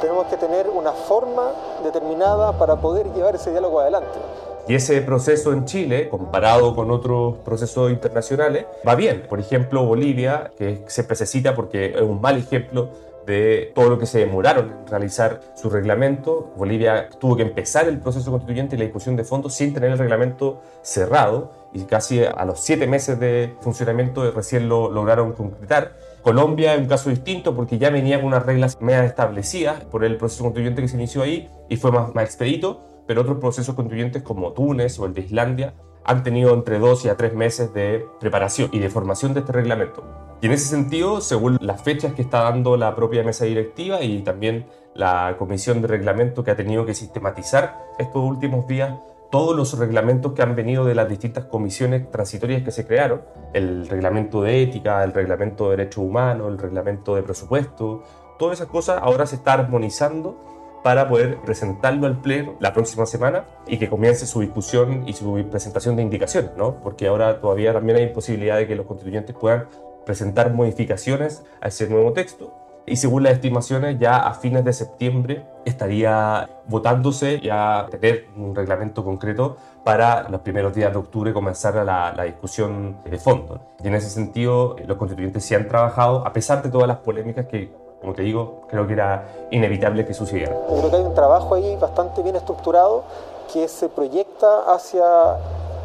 tenemos 0.00 0.28
que 0.28 0.36
tener 0.36 0.68
una 0.68 0.92
forma 0.92 1.50
determinada 1.82 2.56
para 2.56 2.76
poder 2.76 3.12
llevar 3.12 3.34
ese 3.34 3.50
diálogo 3.50 3.80
adelante. 3.80 4.20
Y 4.68 4.76
ese 4.76 5.02
proceso 5.02 5.52
en 5.52 5.64
Chile, 5.64 6.08
comparado 6.08 6.76
con 6.76 6.92
otros 6.92 7.38
procesos 7.44 7.90
internacionales, 7.90 8.66
va 8.86 8.94
bien. 8.94 9.26
Por 9.28 9.40
ejemplo, 9.40 9.84
Bolivia, 9.84 10.52
que 10.56 10.84
siempre 10.86 11.16
se 11.16 11.26
cita 11.26 11.56
porque 11.56 11.86
es 11.96 12.02
un 12.02 12.20
mal 12.20 12.38
ejemplo 12.38 12.88
de 13.26 13.72
todo 13.74 13.88
lo 13.88 13.98
que 13.98 14.06
se 14.06 14.18
demoraron 14.18 14.70
en 14.70 14.86
realizar 14.86 15.40
su 15.54 15.70
reglamento. 15.70 16.52
Bolivia 16.56 17.08
tuvo 17.08 17.36
que 17.36 17.42
empezar 17.42 17.88
el 17.88 17.98
proceso 17.98 18.30
constituyente 18.30 18.76
y 18.76 18.78
la 18.78 18.84
discusión 18.84 19.16
de 19.16 19.24
fondos 19.24 19.54
sin 19.54 19.72
tener 19.72 19.90
el 19.90 19.98
reglamento 19.98 20.60
cerrado 20.82 21.52
y 21.72 21.82
casi 21.84 22.22
a 22.24 22.44
los 22.44 22.60
siete 22.60 22.86
meses 22.86 23.18
de 23.18 23.54
funcionamiento 23.60 24.30
recién 24.30 24.68
lo 24.68 24.90
lograron 24.90 25.32
concretar. 25.32 25.96
Colombia 26.22 26.74
es 26.74 26.80
un 26.80 26.86
caso 26.86 27.10
distinto 27.10 27.54
porque 27.54 27.78
ya 27.78 27.90
venía 27.90 28.18
con 28.18 28.26
unas 28.26 28.46
reglas 28.46 28.80
medio 28.80 29.02
establecidas 29.02 29.84
por 29.84 30.04
el 30.04 30.16
proceso 30.16 30.44
constituyente 30.44 30.82
que 30.82 30.88
se 30.88 30.96
inició 30.96 31.22
ahí 31.22 31.50
y 31.68 31.76
fue 31.76 31.90
más, 31.90 32.14
más 32.14 32.24
expedito, 32.24 32.80
pero 33.06 33.22
otros 33.22 33.38
procesos 33.38 33.74
constituyentes 33.74 34.22
como 34.22 34.52
Túnez 34.52 34.98
o 34.98 35.06
el 35.06 35.14
de 35.14 35.22
Islandia 35.22 35.74
han 36.04 36.22
tenido 36.22 36.54
entre 36.54 36.78
dos 36.78 37.04
y 37.04 37.08
a 37.08 37.16
tres 37.16 37.34
meses 37.34 37.72
de 37.74 38.06
preparación 38.20 38.70
y 38.72 38.78
de 38.78 38.90
formación 38.90 39.34
de 39.34 39.40
este 39.40 39.52
reglamento. 39.52 40.04
Y 40.44 40.46
en 40.46 40.52
ese 40.52 40.66
sentido, 40.66 41.22
según 41.22 41.56
las 41.62 41.80
fechas 41.80 42.12
que 42.12 42.20
está 42.20 42.42
dando 42.42 42.76
la 42.76 42.94
propia 42.94 43.22
mesa 43.22 43.46
directiva 43.46 44.02
y 44.02 44.20
también 44.20 44.66
la 44.92 45.36
comisión 45.38 45.80
de 45.80 45.88
reglamento 45.88 46.44
que 46.44 46.50
ha 46.50 46.54
tenido 46.54 46.84
que 46.84 46.92
sistematizar 46.92 47.82
estos 47.98 48.22
últimos 48.22 48.66
días 48.66 48.92
todos 49.30 49.56
los 49.56 49.78
reglamentos 49.78 50.34
que 50.34 50.42
han 50.42 50.54
venido 50.54 50.84
de 50.84 50.94
las 50.94 51.08
distintas 51.08 51.46
comisiones 51.46 52.10
transitorias 52.10 52.62
que 52.62 52.72
se 52.72 52.86
crearon, 52.86 53.22
el 53.54 53.88
reglamento 53.88 54.42
de 54.42 54.62
ética, 54.62 55.02
el 55.02 55.14
reglamento 55.14 55.70
de 55.70 55.78
derechos 55.78 56.04
humanos, 56.04 56.48
el 56.48 56.58
reglamento 56.58 57.16
de 57.16 57.22
presupuesto, 57.22 58.02
todas 58.38 58.58
esas 58.58 58.68
cosas 58.68 59.00
ahora 59.02 59.24
se 59.24 59.36
está 59.36 59.54
armonizando 59.54 60.36
para 60.84 61.08
poder 61.08 61.38
presentarlo 61.38 62.06
al 62.06 62.20
Pleno 62.20 62.56
la 62.60 62.74
próxima 62.74 63.06
semana 63.06 63.46
y 63.66 63.78
que 63.78 63.88
comience 63.88 64.26
su 64.26 64.42
discusión 64.42 65.08
y 65.08 65.14
su 65.14 65.42
presentación 65.50 65.96
de 65.96 66.02
indicaciones, 66.02 66.50
¿no? 66.58 66.82
Porque 66.82 67.06
ahora 67.06 67.40
todavía 67.40 67.72
también 67.72 67.96
hay 67.96 68.08
posibilidad 68.08 68.58
de 68.58 68.66
que 68.66 68.76
los 68.76 68.84
constituyentes 68.84 69.34
puedan 69.34 69.68
presentar 70.04 70.52
modificaciones 70.52 71.42
a 71.60 71.68
ese 71.68 71.88
nuevo 71.88 72.12
texto 72.12 72.52
y 72.86 72.96
según 72.96 73.22
las 73.22 73.32
estimaciones 73.32 73.98
ya 73.98 74.16
a 74.18 74.34
fines 74.34 74.64
de 74.64 74.72
septiembre 74.72 75.46
estaría 75.64 76.48
votándose 76.66 77.40
ya 77.40 77.86
tener 77.90 78.26
un 78.36 78.54
reglamento 78.54 79.04
concreto 79.04 79.56
para 79.84 80.28
los 80.28 80.42
primeros 80.42 80.74
días 80.74 80.92
de 80.92 80.98
octubre 80.98 81.32
comenzar 81.32 81.74
la, 81.76 82.12
la 82.14 82.24
discusión 82.24 82.98
de 83.04 83.18
fondo. 83.18 83.60
Y 83.82 83.88
en 83.88 83.94
ese 83.94 84.10
sentido 84.10 84.76
los 84.86 84.98
constituyentes 84.98 85.44
sí 85.44 85.54
han 85.54 85.66
trabajado 85.68 86.26
a 86.26 86.32
pesar 86.32 86.62
de 86.62 86.70
todas 86.70 86.86
las 86.86 86.98
polémicas 86.98 87.46
que 87.46 87.72
como 88.04 88.12
te 88.12 88.20
digo, 88.20 88.66
creo 88.68 88.86
que 88.86 88.92
era 88.92 89.24
inevitable 89.50 90.04
que 90.04 90.12
sucediera. 90.12 90.54
Creo 90.68 90.90
que 90.90 90.96
hay 90.96 91.02
un 91.02 91.14
trabajo 91.14 91.54
ahí 91.54 91.74
bastante 91.76 92.22
bien 92.22 92.36
estructurado 92.36 93.04
que 93.50 93.66
se 93.66 93.88
proyecta 93.88 94.74
hacia 94.74 95.06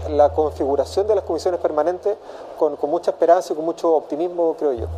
la 0.10 0.30
configuración 0.34 1.08
de 1.08 1.16
las 1.16 1.24
comisiones 1.24 1.62
permanentes 1.62 2.18
con, 2.60 2.92
mucha 2.92 3.12
esperanza 3.12 3.54
y 3.54 3.56
con 3.56 3.66
mucho 3.66 3.96
optimismo, 3.96 4.56
creo 4.60 4.78
yo. 4.78 4.90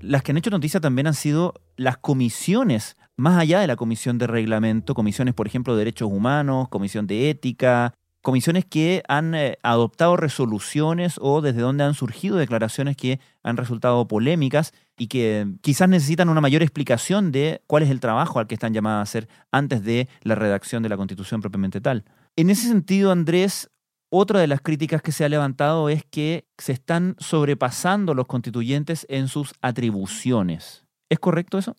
Las 0.00 0.22
que 0.22 0.32
han 0.32 0.38
hecho 0.38 0.50
noticia 0.50 0.80
también 0.80 1.06
han 1.06 1.14
sido 1.14 1.54
las 1.76 1.98
comisiones, 1.98 2.96
más 3.16 3.38
allá 3.38 3.60
de 3.60 3.66
la 3.66 3.76
comisión 3.76 4.18
de 4.18 4.26
reglamento, 4.26 4.94
comisiones, 4.94 5.34
por 5.34 5.46
ejemplo, 5.46 5.74
de 5.74 5.80
derechos 5.80 6.10
humanos, 6.10 6.68
comisión 6.68 7.06
de 7.06 7.30
ética, 7.30 7.94
comisiones 8.22 8.64
que 8.64 9.02
han 9.08 9.34
eh, 9.34 9.58
adoptado 9.62 10.16
resoluciones 10.16 11.18
o 11.20 11.42
desde 11.42 11.60
donde 11.60 11.84
han 11.84 11.94
surgido 11.94 12.36
declaraciones 12.36 12.96
que 12.96 13.20
han 13.42 13.58
resultado 13.58 14.08
polémicas 14.08 14.72
y 14.96 15.08
que 15.08 15.46
quizás 15.60 15.88
necesitan 15.88 16.30
una 16.30 16.40
mayor 16.40 16.62
explicación 16.62 17.32
de 17.32 17.62
cuál 17.66 17.82
es 17.82 17.90
el 17.90 18.00
trabajo 18.00 18.38
al 18.38 18.46
que 18.46 18.54
están 18.54 18.72
llamadas 18.72 19.00
a 19.00 19.02
hacer 19.02 19.28
antes 19.52 19.84
de 19.84 20.08
la 20.22 20.34
redacción 20.34 20.82
de 20.82 20.88
la 20.88 20.96
Constitución 20.96 21.42
propiamente 21.42 21.82
tal. 21.82 22.04
En 22.36 22.50
ese 22.50 22.66
sentido, 22.66 23.12
Andrés, 23.12 23.70
otra 24.16 24.40
de 24.40 24.46
las 24.46 24.60
críticas 24.60 25.02
que 25.02 25.12
se 25.12 25.24
ha 25.24 25.28
levantado 25.28 25.88
es 25.88 26.04
que 26.04 26.46
se 26.56 26.72
están 26.72 27.16
sobrepasando 27.18 28.14
los 28.14 28.26
constituyentes 28.26 29.06
en 29.08 29.28
sus 29.28 29.52
atribuciones. 29.60 30.86
¿Es 31.08 31.18
correcto 31.18 31.58
eso? 31.58 31.74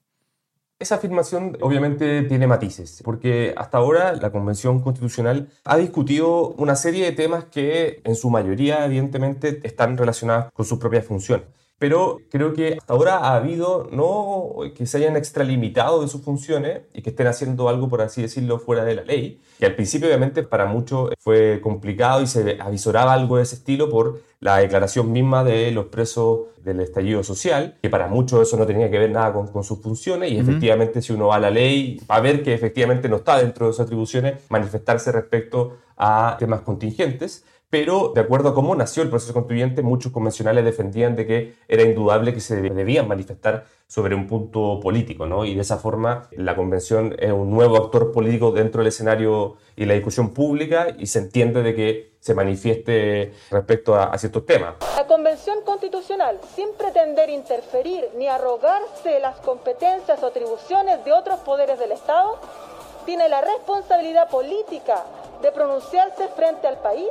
Esa 0.77 0.95
afirmación 0.95 1.57
obviamente 1.61 2.23
tiene 2.23 2.47
matices, 2.47 3.01
porque 3.05 3.53
hasta 3.55 3.77
ahora 3.77 4.13
la 4.13 4.31
Convención 4.31 4.81
Constitucional 4.81 5.49
ha 5.63 5.77
discutido 5.77 6.49
una 6.57 6.75
serie 6.75 7.05
de 7.05 7.13
temas 7.13 7.45
que 7.45 8.01
en 8.03 8.15
su 8.15 8.29
mayoría 8.29 8.85
evidentemente 8.85 9.61
están 9.63 9.97
relacionados 9.97 10.51
con 10.51 10.65
sus 10.65 10.77
propias 10.77 11.05
funciones 11.05 11.47
pero 11.77 12.20
creo 12.29 12.53
que 12.53 12.77
hasta 12.79 12.94
ahora 12.94 13.17
ha 13.17 13.36
habido 13.36 13.89
no 13.91 14.55
que 14.75 14.86
se 14.86 14.98
hayan 14.98 15.17
extralimitado 15.17 16.01
de 16.01 16.08
sus 16.08 16.22
funciones 16.22 16.82
y 16.94 17.01
que 17.01 17.10
estén 17.10 17.27
haciendo 17.27 17.67
algo, 17.67 17.89
por 17.89 18.01
así 18.01 18.22
decirlo, 18.22 18.60
fuera 18.60 18.86
de 18.86 18.96
la 18.96 19.03
ley, 19.03 19.41
que 19.60 19.65
al 19.65 19.75
principio 19.75 20.08
obviamente 20.08 20.44
para 20.44 20.65
muchos 20.65 21.12
fue 21.20 21.60
complicado 21.62 22.22
y 22.22 22.27
se 22.27 22.58
avisoraba 22.62 23.13
algo 23.13 23.38
de 23.38 23.44
ese 23.44 23.55
estilo 23.55 23.89
por 23.89 24.22
la 24.39 24.58
declaración 24.58 25.12
misma 25.12 25.44
de 25.44 25.72
los 25.72 25.86
presos 25.88 26.41
del 26.63 26.79
estallido 26.79 27.24
social, 27.24 27.77
que 27.82 27.89
para 27.89 28.08
muchos 28.08 28.48
eso 28.48 28.58
no 28.58 28.65
tenía 28.65 28.89
que 28.89 29.00
ver 29.00 29.12
nada 29.12 29.34
con, 29.34 29.48
con 29.48 29.63
sus 29.63 29.82
funciones 29.82 30.32
y 30.32 30.38
efectivamente 30.38 31.01
si 31.01 31.13
uno 31.13 31.27
va 31.27 31.36
a 31.36 31.39
la 31.39 31.50
ley 31.50 32.00
va 32.10 32.15
a 32.15 32.22
ver 32.22 32.41
que 32.41 32.53
efectivamente 32.53 33.10
no 33.10 33.17
está 33.17 33.38
dentro 33.38 33.67
de 33.67 33.74
sus 33.74 33.82
atribuciones 33.82 34.41
manifestarse 34.50 35.12
respecto 35.12 35.77
a 35.98 36.36
temas 36.39 36.62
contingentes 36.62 37.46
pero 37.69 38.12
de 38.13 38.22
acuerdo 38.22 38.50
a 38.50 38.53
cómo 38.53 38.75
nació 38.75 39.03
el 39.03 39.10
proceso 39.10 39.34
constituyente, 39.34 39.81
muchos 39.81 40.12
convencionales 40.12 40.63
defendían 40.63 41.15
de 41.15 41.25
que 41.25 41.55
era 41.67 41.84
indudable 41.84 42.34
que 42.34 42.39
se 42.39 42.62
debían 42.62 43.07
manifestar 43.07 43.65
sobre 43.88 44.15
un 44.15 44.27
punto 44.27 44.79
político, 44.81 45.25
¿no? 45.25 45.45
Y 45.45 45.55
de 45.55 45.62
esa 45.62 45.77
forma 45.77 46.27
la 46.31 46.55
convención 46.55 47.15
es 47.19 47.31
un 47.31 47.51
nuevo 47.51 47.77
actor 47.77 48.12
político 48.12 48.51
dentro 48.51 48.79
del 48.79 48.88
escenario 48.88 49.57
y 49.75 49.86
la 49.86 49.93
discusión 49.93 50.34
pública 50.34 50.88
y 50.98 51.07
se 51.07 51.19
entiende 51.19 51.62
de 51.62 51.75
que 51.75 52.15
se 52.19 52.34
manifieste 52.34 53.34
respecto 53.51 53.95
a, 53.95 54.05
a 54.05 54.17
ciertos 54.17 54.45
temas. 54.45 54.75
La 54.98 55.05
convención 55.05 55.62
constitucional, 55.63 56.39
sin 56.55 56.74
pretender 56.74 57.29
interferir 57.29 58.10
ni 58.17 58.27
arrogarse 58.27 59.19
las 59.19 59.38
competencias 59.41 60.24
o 60.24 60.27
atribuciones 60.27 61.05
de 61.05 61.13
otros 61.13 61.39
poderes 61.41 61.77
del 61.77 61.91
Estado, 61.91 62.39
tiene 63.05 63.29
la 63.29 63.41
responsabilidad 63.41 64.29
política 64.29 65.03
de 65.43 65.51
pronunciarse 65.51 66.27
frente 66.29 66.65
al 66.67 66.79
país 66.79 67.10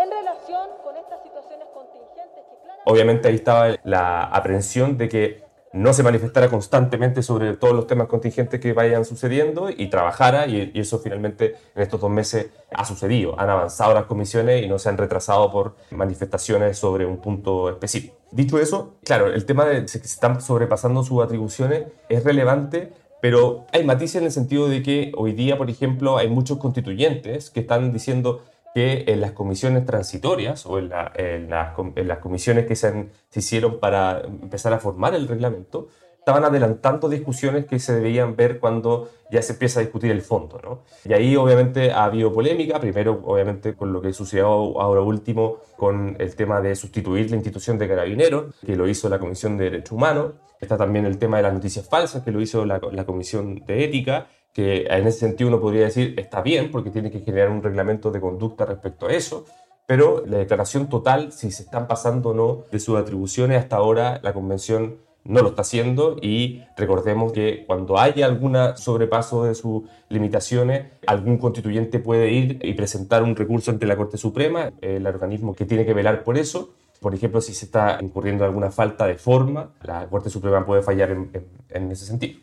en 0.00 0.10
relación 0.10 0.68
con 0.82 0.96
estas 0.96 1.22
situaciones 1.22 1.66
contingentes 1.72 2.44
Obviamente 2.84 3.28
ahí 3.28 3.36
estaba 3.36 3.76
la 3.84 4.24
aprehensión 4.24 4.96
de 4.98 5.08
que 5.08 5.42
no 5.72 5.94
se 5.94 6.02
manifestara 6.02 6.48
constantemente 6.48 7.22
sobre 7.22 7.56
todos 7.56 7.74
los 7.74 7.86
temas 7.86 8.06
contingentes 8.06 8.60
que 8.60 8.72
vayan 8.72 9.04
sucediendo 9.04 9.70
y 9.70 9.88
trabajara 9.88 10.46
y, 10.46 10.70
y, 10.74 10.80
eso 10.80 10.98
finalmente 10.98 11.54
en 11.74 11.82
estos 11.82 12.00
dos 12.00 12.10
meses 12.10 12.50
ha 12.74 12.84
sucedido. 12.84 13.38
Han 13.40 13.48
avanzado 13.48 13.94
las 13.94 14.04
comisiones 14.04 14.62
y 14.62 14.68
no 14.68 14.78
se 14.78 14.90
han 14.90 14.98
retrasado 14.98 15.50
por 15.50 15.76
manifestaciones 15.90 16.76
sobre 16.76 17.06
un 17.06 17.18
punto 17.18 17.70
específico. 17.70 18.16
Dicho 18.32 18.58
eso, 18.58 18.96
claro, 19.04 19.28
el 19.28 19.46
tema 19.46 19.64
de 19.64 19.82
que 19.82 19.88
se 19.88 19.98
están 19.98 20.40
sobrepasando 20.42 21.04
sus 21.04 21.22
atribuciones 21.22 21.84
es 22.08 22.24
relevante, 22.24 22.92
pero 23.22 23.66
hay 23.72 23.84
matices 23.84 24.16
en 24.16 24.24
el 24.24 24.32
sentido 24.32 24.68
de 24.68 24.82
que 24.82 25.12
hoy 25.16 25.32
día, 25.32 25.56
por 25.56 25.70
ejemplo, 25.70 26.18
hay 26.18 26.28
muchos 26.28 26.58
constituyentes 26.58 27.50
que 27.50 27.60
están 27.60 27.92
diciendo 27.92 28.42
que 28.74 29.04
en 29.08 29.20
las 29.20 29.32
comisiones 29.32 29.84
transitorias 29.84 30.66
o 30.66 30.78
en, 30.78 30.88
la, 30.88 31.12
en, 31.14 31.50
las, 31.50 32.18
comisiones 32.18 32.66
que 32.66 32.76
se, 32.76 33.08
hicieron 33.34 33.80
para 33.80 34.22
empezar 34.22 34.72
a 34.72 34.78
formar 34.78 35.14
el 35.14 35.28
reglamento, 35.28 35.88
estaban 36.18 36.44
adelantando 36.44 37.08
discusiones 37.08 37.66
que 37.66 37.78
se 37.80 37.94
debían 37.94 38.36
ver 38.36 38.60
cuando 38.60 39.10
ya 39.30 39.42
se 39.42 39.54
empieza 39.54 39.80
a 39.80 39.82
discutir 39.82 40.10
el 40.10 40.22
fondo. 40.22 40.60
¿no? 40.62 40.82
Y 41.04 41.12
ahí 41.12 41.36
obviamente 41.36 41.90
ha 41.90 42.04
habido 42.04 42.32
polémica, 42.32 42.78
primero 42.80 43.20
obviamente 43.24 43.74
con 43.74 43.92
lo 43.92 44.00
que 44.00 44.12
sucedió 44.12 44.46
ahora 44.80 45.00
último 45.00 45.58
con 45.76 46.16
el 46.18 46.34
tema 46.36 46.60
de 46.60 46.76
sustituir 46.76 47.28
la 47.30 47.36
institución 47.36 47.76
de 47.76 47.88
carabineros, 47.88 48.54
que 48.64 48.76
lo 48.76 48.88
hizo 48.88 49.08
la 49.08 49.18
Comisión 49.18 49.58
de 49.58 49.64
Derechos 49.64 49.92
Humanos. 49.92 50.34
Está 50.60 50.76
también 50.76 51.06
el 51.06 51.18
tema 51.18 51.38
de 51.38 51.42
las 51.42 51.54
noticias 51.54 51.88
falsas, 51.88 52.22
que 52.22 52.30
lo 52.30 52.40
hizo 52.40 52.64
la 52.64 53.04
Comisión 53.04 53.64
de 53.66 53.84
Ética 53.84 54.28
que 54.52 54.86
en 54.88 55.06
ese 55.06 55.20
sentido 55.20 55.48
uno 55.48 55.60
podría 55.60 55.84
decir 55.84 56.14
está 56.18 56.42
bien 56.42 56.70
porque 56.70 56.90
tiene 56.90 57.10
que 57.10 57.20
generar 57.20 57.50
un 57.50 57.62
reglamento 57.62 58.10
de 58.10 58.20
conducta 58.20 58.64
respecto 58.66 59.06
a 59.06 59.12
eso, 59.12 59.46
pero 59.86 60.22
la 60.26 60.38
declaración 60.38 60.88
total, 60.88 61.32
si 61.32 61.50
se 61.50 61.64
están 61.64 61.86
pasando 61.86 62.30
o 62.30 62.34
no 62.34 62.64
de 62.70 62.78
sus 62.78 62.98
atribuciones, 62.98 63.58
hasta 63.58 63.76
ahora 63.76 64.20
la 64.22 64.32
convención 64.32 64.96
no 65.24 65.40
lo 65.40 65.50
está 65.50 65.62
haciendo 65.62 66.16
y 66.20 66.62
recordemos 66.76 67.32
que 67.32 67.64
cuando 67.66 67.98
haya 67.98 68.26
algún 68.26 68.56
sobrepaso 68.76 69.44
de 69.44 69.54
sus 69.54 69.84
limitaciones, 70.08 70.86
algún 71.06 71.38
constituyente 71.38 71.98
puede 71.98 72.30
ir 72.30 72.58
y 72.62 72.74
presentar 72.74 73.22
un 73.22 73.36
recurso 73.36 73.70
ante 73.70 73.86
la 73.86 73.96
Corte 73.96 74.16
Suprema, 74.16 74.72
el 74.80 75.06
organismo 75.06 75.54
que 75.54 75.64
tiene 75.64 75.86
que 75.86 75.94
velar 75.94 76.24
por 76.24 76.38
eso. 76.38 76.74
Por 77.00 77.14
ejemplo, 77.14 77.40
si 77.40 77.54
se 77.54 77.66
está 77.66 77.98
incurriendo 78.00 78.44
alguna 78.44 78.70
falta 78.70 79.06
de 79.06 79.16
forma, 79.16 79.70
la 79.82 80.06
Corte 80.08 80.30
Suprema 80.30 80.64
puede 80.64 80.82
fallar 80.82 81.10
en, 81.10 81.30
en, 81.32 81.46
en 81.68 81.92
ese 81.92 82.06
sentido. 82.06 82.38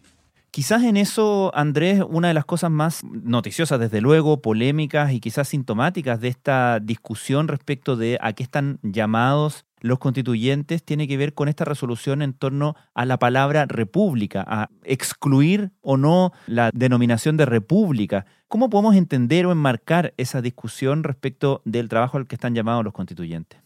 Quizás 0.60 0.84
en 0.84 0.98
eso, 0.98 1.54
Andrés, 1.56 2.04
una 2.06 2.28
de 2.28 2.34
las 2.34 2.44
cosas 2.44 2.70
más 2.70 3.02
noticiosas, 3.06 3.80
desde 3.80 4.02
luego, 4.02 4.42
polémicas 4.42 5.14
y 5.14 5.22
quizás 5.22 5.48
sintomáticas 5.48 6.20
de 6.20 6.28
esta 6.28 6.82
discusión 6.82 7.48
respecto 7.48 7.96
de 7.96 8.18
a 8.20 8.34
qué 8.34 8.44
están 8.44 8.78
llamados 8.84 9.66
los 9.80 10.00
constituyentes 10.00 10.84
tiene 10.84 11.08
que 11.08 11.16
ver 11.16 11.34
con 11.34 11.48
esta 11.48 11.64
resolución 11.64 12.22
en 12.22 12.34
torno 12.34 12.76
a 12.94 13.06
la 13.06 13.18
palabra 13.18 13.68
república, 13.68 14.44
a 14.46 14.70
excluir 14.84 15.72
o 15.80 15.96
no 15.96 16.34
la 16.46 16.72
denominación 16.74 17.38
de 17.38 17.46
república. 17.46 18.26
¿Cómo 18.50 18.70
podemos 18.70 18.98
entender 18.98 19.46
o 19.46 19.54
enmarcar 19.54 20.14
esa 20.18 20.42
discusión 20.42 21.06
respecto 21.06 21.62
del 21.64 21.88
trabajo 21.88 22.18
al 22.18 22.28
que 22.28 22.36
están 22.36 22.54
llamados 22.54 22.84
los 22.84 22.92
constituyentes? 22.92 23.62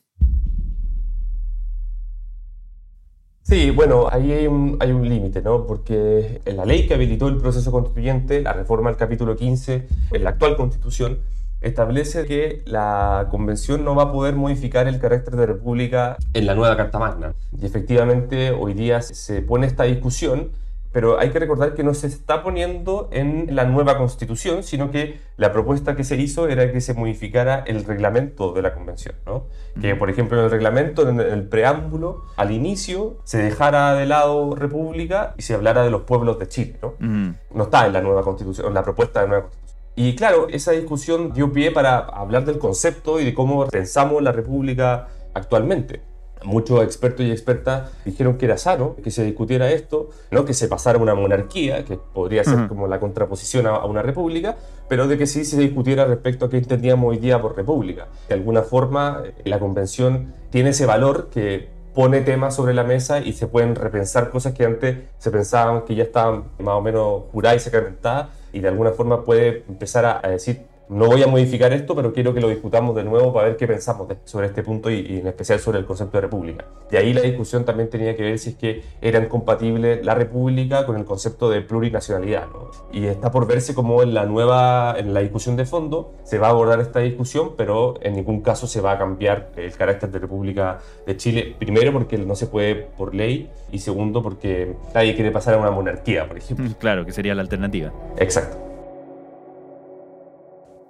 Sí, 3.44 3.72
bueno, 3.72 4.08
ahí 4.10 4.32
hay 4.32 4.48
un, 4.48 4.78
hay 4.80 4.92
un 4.92 5.08
límite, 5.08 5.42
¿no? 5.42 5.68
Porque 5.68 6.42
en 6.46 6.56
la 6.56 6.66
ley 6.66 6.88
que 6.88 6.94
habilitó 6.94 7.28
el 7.28 7.38
proceso 7.38 7.72
constituyente, 7.72 8.42
la 8.42 8.54
reforma 8.54 8.90
del 8.90 8.98
capítulo 8.98 9.36
15, 9.36 9.88
en 10.12 10.24
la 10.24 10.30
actual 10.30 10.56
constitución, 10.56 11.20
establece 11.60 12.26
que 12.26 12.62
la 12.66 13.28
convención 13.32 13.84
no 13.84 13.96
va 13.96 14.04
a 14.04 14.12
poder 14.14 14.36
modificar 14.36 14.88
el 14.88 14.98
carácter 14.98 15.36
de 15.36 15.46
república 15.46 16.18
en 16.34 16.46
la 16.46 16.56
nueva 16.56 16.78
Carta 16.78 17.00
Magna. 17.00 17.34
Y 17.62 17.66
efectivamente 17.66 18.52
hoy 18.52 18.74
día 18.74 19.02
se 19.02 19.42
pone 19.42 19.68
esta 19.68 19.84
discusión 19.84 20.52
pero 20.94 21.20
hay 21.20 21.32
que 21.32 21.40
recordar 21.40 21.74
que 21.74 21.84
no 21.84 21.96
se 21.96 22.06
está 22.06 22.44
poniendo 22.44 23.10
en 23.12 23.56
la 23.56 23.66
nueva 23.66 23.98
constitución, 23.98 24.62
sino 24.62 24.92
que 24.92 25.20
la 25.38 25.52
propuesta 25.52 25.96
que 25.96 26.04
se 26.04 26.16
hizo 26.16 26.48
era 26.48 26.72
que 26.72 26.82
se 26.82 26.94
modificara 26.94 27.64
el 27.66 27.84
reglamento 27.84 28.54
de 28.54 28.62
la 28.62 28.76
convención. 28.76 29.16
¿no? 29.26 29.48
Que, 29.82 29.96
por 29.96 30.12
ejemplo, 30.12 30.38
en 30.38 30.46
el 30.46 30.52
reglamento, 30.52 31.10
en 31.10 31.20
el 31.20 31.48
preámbulo, 31.48 32.26
al 32.38 32.52
inicio, 32.52 33.18
se 33.24 33.40
dejara 33.40 33.96
de 33.96 34.06
lado 34.06 34.56
república 34.56 35.34
y 35.36 35.42
se 35.42 35.56
hablara 35.56 35.84
de 35.84 35.90
los 35.90 36.04
pueblos 36.04 36.38
de 36.38 36.48
Chile. 36.48 36.78
No, 36.80 36.94
no 37.00 37.64
está 37.64 37.88
en 37.88 37.94
la 37.94 38.02
nueva 38.02 38.22
constitución, 38.22 38.68
en 38.68 38.74
la 38.76 38.84
propuesta 38.84 39.22
de 39.22 39.26
la 39.26 39.30
nueva 39.30 39.44
constitución. 39.46 39.74
Y 39.96 40.16
claro, 40.16 40.48
esa 40.50 40.74
discusión 40.74 41.34
dio 41.34 41.52
pie 41.52 41.72
para 41.72 41.98
hablar 41.98 42.46
del 42.46 42.60
concepto 42.60 43.20
y 43.20 43.26
de 43.26 43.34
cómo 43.34 43.66
pensamos 43.68 44.22
la 44.22 44.32
república 44.32 45.08
actualmente 45.34 46.13
muchos 46.44 46.84
expertos 46.84 47.26
y 47.26 47.32
expertas 47.32 47.92
dijeron 48.06 48.38
que 48.38 48.46
era 48.46 48.58
sano 48.58 48.96
que 49.04 49.12
se 49.12 49.24
discutiera 49.24 49.72
esto, 49.72 50.10
¿no? 50.32 50.46
que 50.46 50.54
se 50.54 50.68
pasara 50.68 51.00
a 51.00 51.02
una 51.02 51.16
monarquía, 51.16 51.86
que 51.86 51.98
podría 51.98 52.44
ser 52.44 52.68
como 52.68 52.88
la 52.88 53.00
contraposición 53.00 53.68
a, 53.68 53.86
una 53.86 54.02
república, 54.02 54.58
pero 54.88 55.08
de 55.08 55.18
que 55.18 55.28
sí 55.28 55.46
se 55.46 55.58
discutiera 55.58 56.06
respecto 56.06 56.46
a 56.46 56.50
qué 56.50 56.58
entendíamos 56.58 57.10
hoy 57.10 57.18
día 57.18 57.42
por 57.42 57.56
república. 57.56 58.08
De 58.28 58.36
alguna 58.36 58.62
forma, 58.62 59.24
eh, 59.26 59.34
la 59.46 59.60
convención 59.60 60.34
tiene 60.50 60.70
ese 60.70 60.86
valor 60.86 61.30
que 61.32 61.70
pone 61.94 62.22
temas 62.22 62.56
sobre 62.56 62.74
la 62.74 62.84
mesa 62.84 63.20
y 63.20 63.34
se 63.34 63.48
pueden 63.48 63.76
repensar 63.76 64.30
cosas 64.30 64.54
que 64.54 64.66
antes 64.66 64.98
se 65.20 65.32
pensaban 65.32 65.84
que 65.86 65.96
ya 65.96 66.04
estaban 66.04 66.46
más 66.60 66.76
o 66.76 66.82
menos 66.82 67.24
juradas 67.32 67.62
y 67.62 67.66
sacramentadas 67.66 68.30
y 68.52 68.60
de 68.60 68.68
alguna 68.68 68.92
forma 68.92 69.24
puede 69.24 69.64
empezar 69.70 70.06
a, 70.06 70.20
a 70.24 70.30
decir 70.30 70.73
no 70.90 71.08
voy 71.08 71.24
a 71.24 71.28
modificar 71.28 71.74
esto, 71.74 71.96
pero 71.96 72.14
quiero 72.14 72.34
que 72.34 72.42
lo 72.42 72.50
discutamos 72.50 72.96
de 72.96 73.04
nuevo 73.04 73.34
para 73.34 73.48
ver 73.48 73.58
qué 73.58 73.68
pensamos 73.68 74.08
sobre 74.26 74.48
este 74.48 74.64
punto 74.64 74.92
y, 74.92 75.20
en 75.20 75.28
especial 75.28 75.60
sobre 75.60 75.80
el 75.80 75.86
concepto 75.86 76.18
de 76.18 76.22
república. 76.22 76.66
Y 76.92 76.98
ahí 76.98 77.14
la 77.14 77.22
discusión 77.22 77.66
también 77.66 77.90
tenía 77.90 78.16
que 78.16 78.24
ver 78.24 78.40
si 78.40 78.52
es 78.52 78.56
que 78.56 78.84
eran 79.02 79.28
compatibles 79.28 80.06
la 80.06 80.14
república 80.16 80.86
con 80.86 80.98
el 80.98 81.06
concepto 81.06 81.50
de 81.50 81.62
plurinacionalidad. 81.62 82.48
Y 82.92 83.06
está 83.06 83.32
por 83.32 83.48
verse 83.48 83.74
como 83.74 84.04
en 84.04 84.14
la 84.14 84.26
nueva, 84.26 84.96
en 84.98 85.14
la 85.14 85.22
discusión 85.22 85.56
de 85.56 85.66
fondo, 85.66 86.14
se 86.24 86.38
va 86.38 86.48
a 86.48 86.50
abordar 86.52 86.80
esta 86.80 87.00
discusión, 87.00 87.54
pero 87.58 87.96
en 88.02 88.16
ningún 88.16 88.42
caso 88.42 88.68
se 88.68 88.82
va 88.82 88.94
a 88.94 88.98
cambiar 88.98 89.52
el 89.56 89.72
carácter 89.74 90.12
de 90.12 90.20
República 90.20 90.80
de 91.06 91.18
Chile. 91.18 91.56
Primero 91.58 91.94
porque 91.94 92.18
no 92.18 92.36
se 92.36 92.48
puede 92.48 92.76
por 92.76 93.16
ley 93.16 93.50
y 93.72 93.80
segundo 93.80 94.22
porque 94.22 94.76
nadie 94.94 95.16
quiere 95.16 95.32
pasar 95.32 95.56
a 95.56 95.58
una 95.58 95.72
monarquía, 95.72 96.28
por 96.28 96.38
ejemplo. 96.38 96.66
Claro, 96.80 97.06
que 97.06 97.12
sería 97.12 97.34
la 97.34 97.42
alternativa. 97.42 97.92
Exacto 98.18 98.63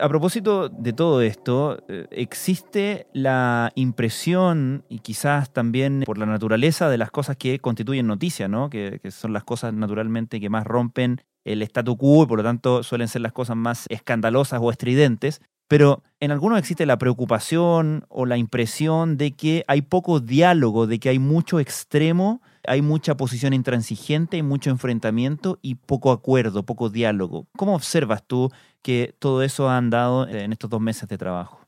a 0.03 0.09
propósito 0.09 0.67
de 0.67 0.91
todo 0.91 1.21
esto, 1.21 1.81
eh, 1.87 2.07
existe 2.11 3.07
la 3.13 3.71
impresión, 3.75 4.83
y 4.89 4.99
quizás 4.99 5.53
también 5.53 6.03
por 6.05 6.17
la 6.17 6.25
naturaleza 6.25 6.89
de 6.89 6.97
las 6.97 7.09
cosas 7.09 7.37
que 7.37 7.59
constituyen 7.59 8.05
noticia, 8.05 8.49
¿no? 8.49 8.69
que, 8.69 8.99
son 9.11 9.31
las 9.31 9.45
cosas 9.45 9.73
naturalmente 9.73 10.41
que 10.41 10.49
más 10.49 10.67
rompen 10.67 11.21
el 11.45 11.61
statu 11.61 11.95
quo 11.95 12.23
y 12.23 12.27
por 12.27 12.39
lo 12.39 12.43
tanto 12.43 12.83
suelen 12.83 13.07
ser 13.07 13.21
las 13.21 13.31
cosas 13.31 13.55
más 13.55 13.85
escandalosas 13.87 14.59
o 14.61 14.71
estridentes, 14.71 15.41
pero 15.67 16.03
en 16.19 16.31
algunos 16.31 16.59
existe 16.59 16.85
la 16.85 16.97
preocupación 16.97 18.05
o 18.09 18.25
la 18.25 18.37
impresión 18.37 19.17
de 19.17 19.31
que 19.31 19.63
hay 19.67 19.81
poco 19.81 20.19
diálogo, 20.19 20.87
de 20.87 20.99
que 20.99 21.09
hay 21.09 21.19
mucho 21.19 21.59
extremo, 21.59 22.41
hay 22.65 22.81
mucha 22.81 23.17
posición 23.17 23.53
intransigente, 23.53 24.37
hay 24.37 24.43
mucho 24.43 24.69
enfrentamiento 24.69 25.59
y 25.61 25.75
poco 25.75 26.11
acuerdo, 26.11 26.63
poco 26.63 26.89
diálogo. 26.89 27.47
¿Cómo 27.57 27.75
observas 27.75 28.23
tú 28.25 28.51
que 28.83 29.15
todo 29.17 29.41
eso 29.41 29.69
ha 29.69 29.77
andado 29.77 30.27
en 30.27 30.51
estos 30.51 30.69
dos 30.69 30.81
meses 30.81 31.09
de 31.09 31.17
trabajo. 31.17 31.62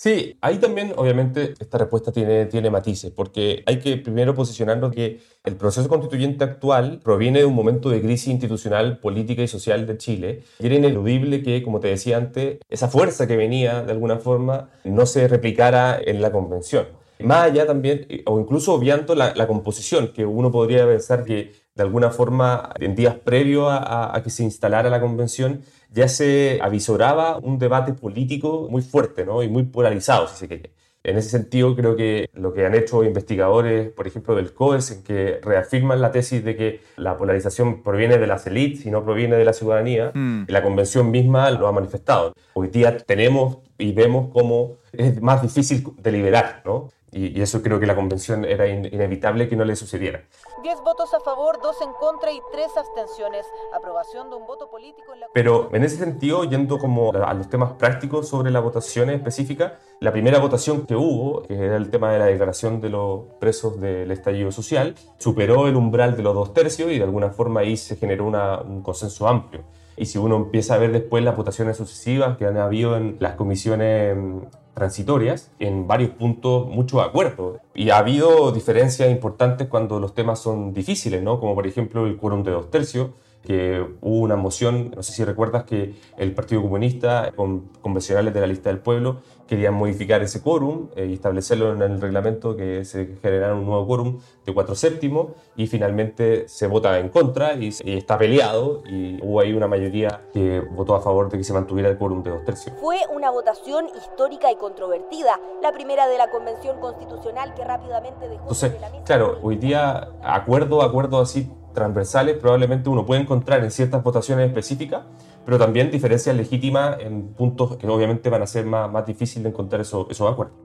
Sí, 0.00 0.38
ahí 0.42 0.58
también 0.58 0.92
obviamente 0.94 1.54
esta 1.58 1.76
respuesta 1.76 2.12
tiene, 2.12 2.46
tiene 2.46 2.70
matices, 2.70 3.10
porque 3.10 3.64
hay 3.66 3.80
que 3.80 3.96
primero 3.96 4.32
posicionarnos 4.32 4.92
que 4.94 5.18
el 5.42 5.56
proceso 5.56 5.88
constituyente 5.88 6.44
actual 6.44 7.00
proviene 7.02 7.40
de 7.40 7.46
un 7.46 7.54
momento 7.56 7.90
de 7.90 8.00
crisis 8.00 8.28
institucional, 8.28 9.00
política 9.00 9.42
y 9.42 9.48
social 9.48 9.88
de 9.88 9.98
Chile, 9.98 10.44
y 10.60 10.66
era 10.66 10.76
ineludible 10.76 11.42
que, 11.42 11.64
como 11.64 11.80
te 11.80 11.88
decía 11.88 12.16
antes, 12.16 12.58
esa 12.68 12.86
fuerza 12.86 13.26
que 13.26 13.36
venía 13.36 13.82
de 13.82 13.90
alguna 13.90 14.18
forma 14.18 14.70
no 14.84 15.04
se 15.04 15.26
replicara 15.26 15.98
en 16.00 16.22
la 16.22 16.30
convención. 16.30 16.86
Más 17.18 17.46
allá 17.46 17.66
también, 17.66 18.06
o 18.26 18.38
incluso 18.38 18.74
obviando 18.74 19.16
la, 19.16 19.46
composición, 19.48 20.12
que 20.12 20.24
uno 20.24 20.52
podría 20.52 20.86
pensar 20.86 21.24
que 21.24 21.54
de 21.74 21.82
alguna 21.82 22.10
forma 22.10 22.72
en 22.78 22.94
días 22.94 23.16
previos 23.16 23.66
a 23.68 24.20
que 24.22 24.30
se 24.30 24.44
instalara 24.44 24.90
la 24.90 25.00
convención, 25.00 25.62
ya 25.90 26.08
se 26.08 26.58
avisoraba 26.62 27.38
un 27.38 27.58
debate 27.58 27.92
político 27.94 28.68
muy 28.70 28.82
fuerte 28.82 29.24
¿no? 29.24 29.42
y 29.42 29.48
muy 29.48 29.64
polarizado, 29.64 30.28
si 30.28 30.36
se 30.36 30.48
quiere. 30.48 30.72
En 31.04 31.16
ese 31.16 31.30
sentido, 31.30 31.74
creo 31.76 31.96
que 31.96 32.28
lo 32.34 32.52
que 32.52 32.66
han 32.66 32.74
hecho 32.74 33.04
investigadores, 33.04 33.90
por 33.90 34.06
ejemplo, 34.06 34.34
del 34.34 34.52
COES, 34.52 34.90
en 34.90 35.02
que 35.04 35.40
reafirman 35.42 36.00
la 36.00 36.10
tesis 36.10 36.44
de 36.44 36.56
que 36.56 36.80
la 36.96 37.16
polarización 37.16 37.82
proviene 37.82 38.18
de 38.18 38.26
las 38.26 38.46
élites 38.46 38.84
y 38.84 38.90
no 38.90 39.04
proviene 39.04 39.36
de 39.36 39.44
la 39.44 39.52
ciudadanía, 39.52 40.10
mm. 40.12 40.44
la 40.48 40.62
convención 40.62 41.10
misma 41.10 41.50
lo 41.50 41.68
ha 41.68 41.72
manifestado. 41.72 42.34
Hoy 42.52 42.68
día 42.68 42.96
tenemos 42.96 43.58
y 43.78 43.92
vemos 43.92 44.30
cómo 44.32 44.78
es 44.92 45.22
más 45.22 45.40
difícil 45.40 45.84
deliberar, 46.02 46.62
¿no? 46.64 46.90
Y, 47.10 47.40
eso 47.40 47.62
creo 47.62 47.80
que 47.80 47.86
la 47.86 47.94
convención 47.94 48.44
era 48.44 48.66
inevitable 48.66 49.48
que 49.48 49.56
no 49.56 49.64
le 49.64 49.76
sucediera. 49.76 50.22
10 50.62 50.80
votos 50.82 51.14
a 51.14 51.20
favor, 51.20 51.58
2 51.62 51.82
en 51.82 51.92
contra 51.92 52.30
y 52.32 52.40
3 52.52 52.66
abstenciones. 52.76 53.46
Aprobación 53.74 54.28
de 54.30 54.36
un 54.36 54.46
voto 54.46 54.70
político 54.70 55.14
en 55.14 55.20
la... 55.20 55.26
Pero 55.32 55.70
en 55.72 55.84
ese 55.84 55.96
sentido, 55.96 56.44
yendo 56.44 56.78
como 56.78 57.12
a 57.12 57.34
los 57.34 57.48
temas 57.48 57.72
prácticos 57.72 58.28
sobre 58.28 58.50
la 58.50 58.60
votación 58.60 59.10
específica, 59.10 59.78
la 60.00 60.12
primera 60.12 60.38
votación 60.38 60.86
que 60.86 60.96
hubo, 60.96 61.42
que 61.42 61.54
era 61.54 61.76
el 61.76 61.90
tema 61.90 62.12
de 62.12 62.18
la 62.18 62.26
declaración 62.26 62.80
de 62.80 62.90
los 62.90 63.22
presos 63.40 63.80
del 63.80 64.10
estallido 64.10 64.52
social, 64.52 64.94
superó 65.18 65.66
el 65.66 65.76
umbral 65.76 66.16
de 66.16 66.22
los 66.22 66.34
dos 66.34 66.52
tercios 66.52 66.90
y 66.92 66.98
de 66.98 67.04
alguna 67.04 67.30
forma 67.30 67.60
ahí 67.60 67.76
se 67.76 67.96
generó 67.96 68.26
un 68.26 68.82
consenso 68.82 69.28
amplio. 69.28 69.64
Y 69.98 70.06
si 70.06 70.16
uno 70.16 70.36
empieza 70.36 70.74
a 70.74 70.78
ver 70.78 70.92
después 70.92 71.24
las 71.24 71.36
votaciones 71.36 71.76
sucesivas 71.76 72.36
que 72.36 72.46
han 72.46 72.56
habido 72.56 72.96
en 72.96 73.16
las 73.18 73.34
comisiones 73.34 74.16
mm, 74.16 74.38
transitorias, 74.78 75.50
en 75.58 75.86
varios 75.86 76.10
puntos 76.10 76.68
mucho 76.68 77.00
acuerdo. 77.00 77.58
Y 77.74 77.90
ha 77.90 77.98
habido 77.98 78.52
diferencias 78.52 79.10
importantes 79.10 79.66
cuando 79.66 79.98
los 79.98 80.14
temas 80.14 80.38
son 80.38 80.72
difíciles, 80.72 81.22
¿no? 81.22 81.40
Como 81.40 81.54
por 81.54 81.66
ejemplo 81.66 82.06
el 82.06 82.16
quórum 82.16 82.42
de 82.44 82.52
dos 82.52 82.70
tercios, 82.70 83.10
que 83.42 83.84
hubo 84.00 84.20
una 84.20 84.36
moción, 84.36 84.92
no 84.94 85.02
sé 85.02 85.12
si 85.12 85.24
recuerdas 85.24 85.64
que 85.64 85.94
el 86.16 86.34
Partido 86.34 86.62
Comunista, 86.62 87.32
con 87.34 87.68
convencionales 87.80 88.34
de 88.34 88.40
la 88.40 88.46
lista 88.46 88.68
del 88.68 88.78
pueblo, 88.80 89.22
querían 89.48 89.74
modificar 89.74 90.22
ese 90.22 90.42
quórum 90.42 90.88
eh, 90.94 91.06
y 91.06 91.14
establecerlo 91.14 91.72
en 91.72 91.80
el 91.80 92.00
reglamento 92.00 92.54
que 92.54 92.84
se 92.84 93.16
generara 93.22 93.54
un 93.54 93.64
nuevo 93.64 93.86
quórum 93.86 94.18
de 94.44 94.52
cuatro 94.52 94.74
séptimos 94.74 95.28
y 95.56 95.66
finalmente 95.66 96.46
se 96.48 96.66
vota 96.66 96.98
en 96.98 97.08
contra 97.08 97.54
y, 97.54 97.68
está 97.84 98.18
peleado 98.18 98.82
y 98.86 99.18
hubo 99.22 99.40
ahí 99.40 99.54
una 99.54 99.66
mayoría 99.66 100.20
que 100.32 100.60
votó 100.60 100.94
a 100.94 101.00
favor 101.00 101.30
de 101.30 101.38
que 101.38 101.44
se 101.44 101.54
mantuviera 101.54 101.88
el 101.88 101.96
quórum 101.96 102.22
de 102.22 102.30
dos 102.30 102.44
tercios. 102.44 102.76
Fue 102.78 102.98
una 103.10 103.30
votación 103.30 103.86
histórica 103.96 104.52
y 104.52 104.56
controvertida, 104.56 105.40
la 105.62 105.72
primera 105.72 106.06
de 106.06 106.18
la 106.18 106.30
Convención 106.30 106.78
Constitucional 106.80 107.54
que 107.54 107.64
rápidamente 107.64 108.28
dejó... 108.28 108.42
Entonces, 108.42 108.74
claro, 109.06 109.38
hoy 109.42 109.56
día 109.56 110.10
acuerdo, 110.22 110.82
acuerdo 110.82 111.20
así 111.20 111.50
transversales 111.74 112.36
probablemente 112.36 112.88
uno 112.88 113.04
puede 113.06 113.20
encontrar 113.20 113.62
en 113.62 113.70
ciertas 113.70 114.02
votaciones 114.02 114.48
específicas, 114.48 115.04
pero 115.44 115.58
también 115.58 115.90
diferencias 115.90 116.36
legítimas 116.36 116.98
en 117.00 117.28
puntos 117.28 117.76
que 117.76 117.86
obviamente 117.86 118.30
van 118.30 118.42
a 118.42 118.46
ser 118.46 118.66
más, 118.66 118.90
más 118.90 119.06
difíciles 119.06 119.44
de 119.44 119.50
encontrar 119.50 119.80
esos, 119.80 120.06
esos 120.10 120.30
acuerdos. 120.30 120.56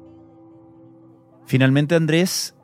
Finalmente, 1.46 1.96
Andrés, 1.96 2.56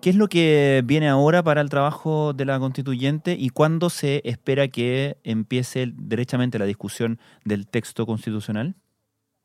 ¿qué 0.00 0.10
es 0.10 0.16
lo 0.16 0.28
que 0.28 0.82
viene 0.84 1.08
ahora 1.08 1.42
para 1.42 1.60
el 1.60 1.70
trabajo 1.70 2.32
de 2.32 2.44
la 2.44 2.58
constituyente 2.58 3.36
y 3.38 3.50
cuándo 3.50 3.90
se 3.90 4.22
espera 4.24 4.68
que 4.68 5.18
empiece 5.24 5.92
derechamente 5.94 6.58
la 6.58 6.64
discusión 6.64 7.18
del 7.44 7.66
texto 7.66 8.06
constitucional? 8.06 8.76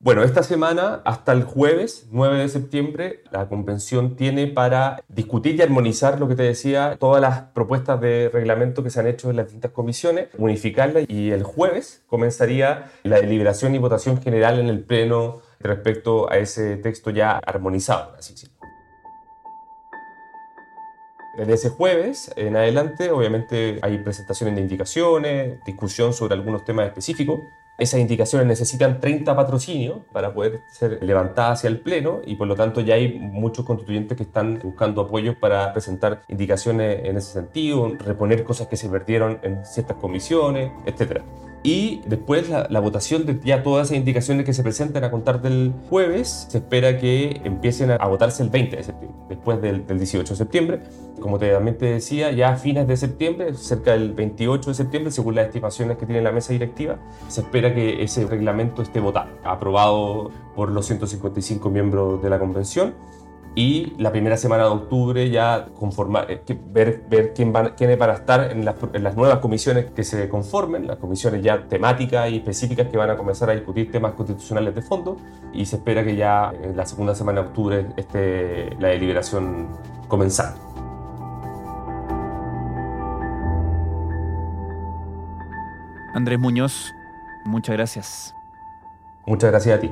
Bueno, 0.02 0.24
esta 0.24 0.44
semana, 0.44 1.02
hasta 1.04 1.34
el 1.34 1.44
jueves 1.44 2.08
9 2.12 2.38
de 2.38 2.48
septiembre, 2.48 3.22
la 3.32 3.50
convención 3.50 4.16
tiene 4.16 4.48
para 4.48 5.04
discutir 5.10 5.56
y 5.56 5.62
armonizar 5.62 6.22
lo 6.22 6.30
que 6.30 6.36
te 6.36 6.44
decía, 6.44 6.96
todas 6.98 7.22
las 7.22 7.42
propuestas 7.42 8.00
de 8.00 8.30
reglamento 8.32 8.82
que 8.82 8.92
se 8.92 9.02
han 9.02 9.08
hecho 9.08 9.30
en 9.30 9.36
las 9.36 9.48
distintas 9.48 9.72
comisiones, 9.72 10.30
unificarlas 10.38 11.04
y 11.10 11.32
el 11.32 11.44
jueves 11.44 12.02
comenzaría 12.08 12.94
la 13.04 13.20
deliberación 13.20 13.76
y 13.76 13.78
votación 13.78 14.22
general 14.22 14.58
en 14.60 14.68
el 14.68 14.86
Pleno 14.86 15.42
respecto 15.60 16.32
a 16.32 16.38
ese 16.38 16.78
texto 16.78 17.10
ya 17.10 17.38
armonizado. 17.46 18.16
Así, 18.18 18.36
Desde 21.38 21.54
ese 21.54 21.70
jueves 21.72 22.32
en 22.38 22.56
adelante, 22.56 23.12
obviamente 23.12 23.80
hay 23.82 23.98
presentaciones 23.98 24.56
de 24.56 24.62
indicaciones, 24.62 25.60
discusión 25.66 26.14
sobre 26.14 26.36
algunos 26.36 26.64
temas 26.64 26.88
específicos 26.88 27.42
Esas 27.80 28.02
indicaciones 28.02 28.46
necesitan 28.46 29.00
30 29.00 29.36
patrocinios 29.36 30.00
para 30.12 30.34
poder 30.34 30.62
ser 30.70 31.02
levantadas 31.02 31.60
hacia 31.60 31.70
el 31.70 31.80
Pleno 31.80 32.22
y 32.26 32.36
por 32.36 32.46
lo 32.48 32.56
tanto 32.56 32.82
ya 32.82 32.96
hay 32.96 33.18
muchos 33.18 33.66
constituyentes 33.66 34.18
que 34.18 34.24
están 34.24 34.60
buscando 34.62 35.02
apoyos 35.02 35.38
para 35.38 35.72
presentar 35.72 36.24
indicaciones 36.28 37.06
en 37.06 37.16
ese 37.16 37.32
sentido, 37.32 37.96
reponer 37.98 38.44
cosas 38.44 38.68
que 38.68 38.76
se 38.76 38.90
perdieron 38.90 39.40
en 39.44 39.66
ciertas 39.66 39.96
comisiones, 39.96 40.72
etc. 40.86 41.22
Y 41.62 42.02
después 42.08 42.50
la, 42.50 42.68
la, 42.70 42.80
votación 42.80 43.26
de 43.26 43.40
ya 43.44 43.64
todas 43.64 43.88
esas 43.88 43.98
indicaciones 43.98 44.46
que 44.46 44.54
se 44.54 44.64
presentan 44.64 45.04
a 45.04 45.12
contar 45.12 45.42
del 45.42 45.74
jueves, 45.90 46.48
se 46.50 46.60
espera 46.60 46.98
que 46.98 47.42
empiecen 47.44 47.92
a, 47.92 48.08
votarse 48.08 48.44
el 48.44 48.50
20 48.50 48.78
de 48.78 48.84
septiembre, 48.84 49.20
después 49.28 49.62
del, 49.62 49.86
del 49.86 49.98
18 49.98 50.34
de 50.34 50.38
septiembre. 50.38 50.80
Como 51.20 51.38
te, 51.38 51.52
también 51.52 51.78
te 51.78 51.88
decía, 51.88 52.32
ya 52.32 52.50
a 52.52 52.56
fines 52.56 52.88
de 52.88 52.96
septiembre, 52.96 53.54
cerca 53.56 53.92
del 53.92 54.14
28 54.14 54.70
de 54.70 54.74
septiembre, 54.74 55.12
según 55.12 55.36
las 55.36 55.48
estimaciones 55.48 55.98
que 55.98 56.06
tiene 56.06 56.22
la 56.22 56.32
mesa 56.32 56.54
directiva, 56.54 56.98
se 57.28 57.42
espera 57.42 57.74
que 57.76 58.04
ese 58.04 58.26
reglamento 58.26 58.82
esté 58.82 59.02
votado, 59.02 59.30
aprobado 59.44 60.32
por 60.56 60.72
los 60.72 60.86
155 60.86 61.70
miembros 61.70 62.22
de 62.24 62.30
la 62.30 62.40
convención 62.40 62.94
y 63.56 63.94
la 63.98 64.12
primera 64.12 64.38
semana 64.38 64.64
de 64.64 64.70
octubre 64.70 65.30
ya 65.30 65.68
conformar, 65.78 66.30
eh, 66.30 66.42
ver, 66.72 67.04
ver 67.10 67.34
quién, 67.34 67.52
van, 67.52 67.74
quiénes 67.76 67.98
van 67.98 68.12
a 68.12 68.14
estar 68.14 68.52
en 68.52 68.64
las, 68.64 68.76
en 68.94 69.04
las, 69.04 69.16
nuevas 69.16 69.40
comisiones 69.40 69.92
que 69.92 70.04
se 70.04 70.30
conformen, 70.30 70.88
las 70.88 70.98
comisiones 70.98 71.42
ya 71.42 71.68
temáticas 71.68 72.30
y 72.30 72.38
específicas 72.38 72.88
que 72.88 72.98
van 72.98 73.10
a 73.10 73.18
comenzar 73.18 73.50
a 73.50 73.54
discutir 73.54 73.92
temas 73.92 74.14
constitucionales 74.14 74.76
de 74.76 74.82
fondo 74.82 75.18
y 75.54 75.66
se 75.66 75.78
espera 75.78 76.04
que 76.04 76.16
ya 76.16 76.54
en 76.62 76.78
la 76.78 76.86
segunda 76.86 77.16
semana 77.16 77.42
de 77.42 77.48
octubre 77.48 77.86
esté 77.98 78.76
la 78.80 78.90
deliberación 78.90 79.68
comenzando. 80.08 80.70
Andrés 86.14 86.40
Muñoz, 86.40 86.94
muchas 87.46 87.76
gracias. 87.76 88.36
Muchas 89.26 89.52
gracias 89.52 89.78
a 89.78 89.82
ti. 89.82 89.92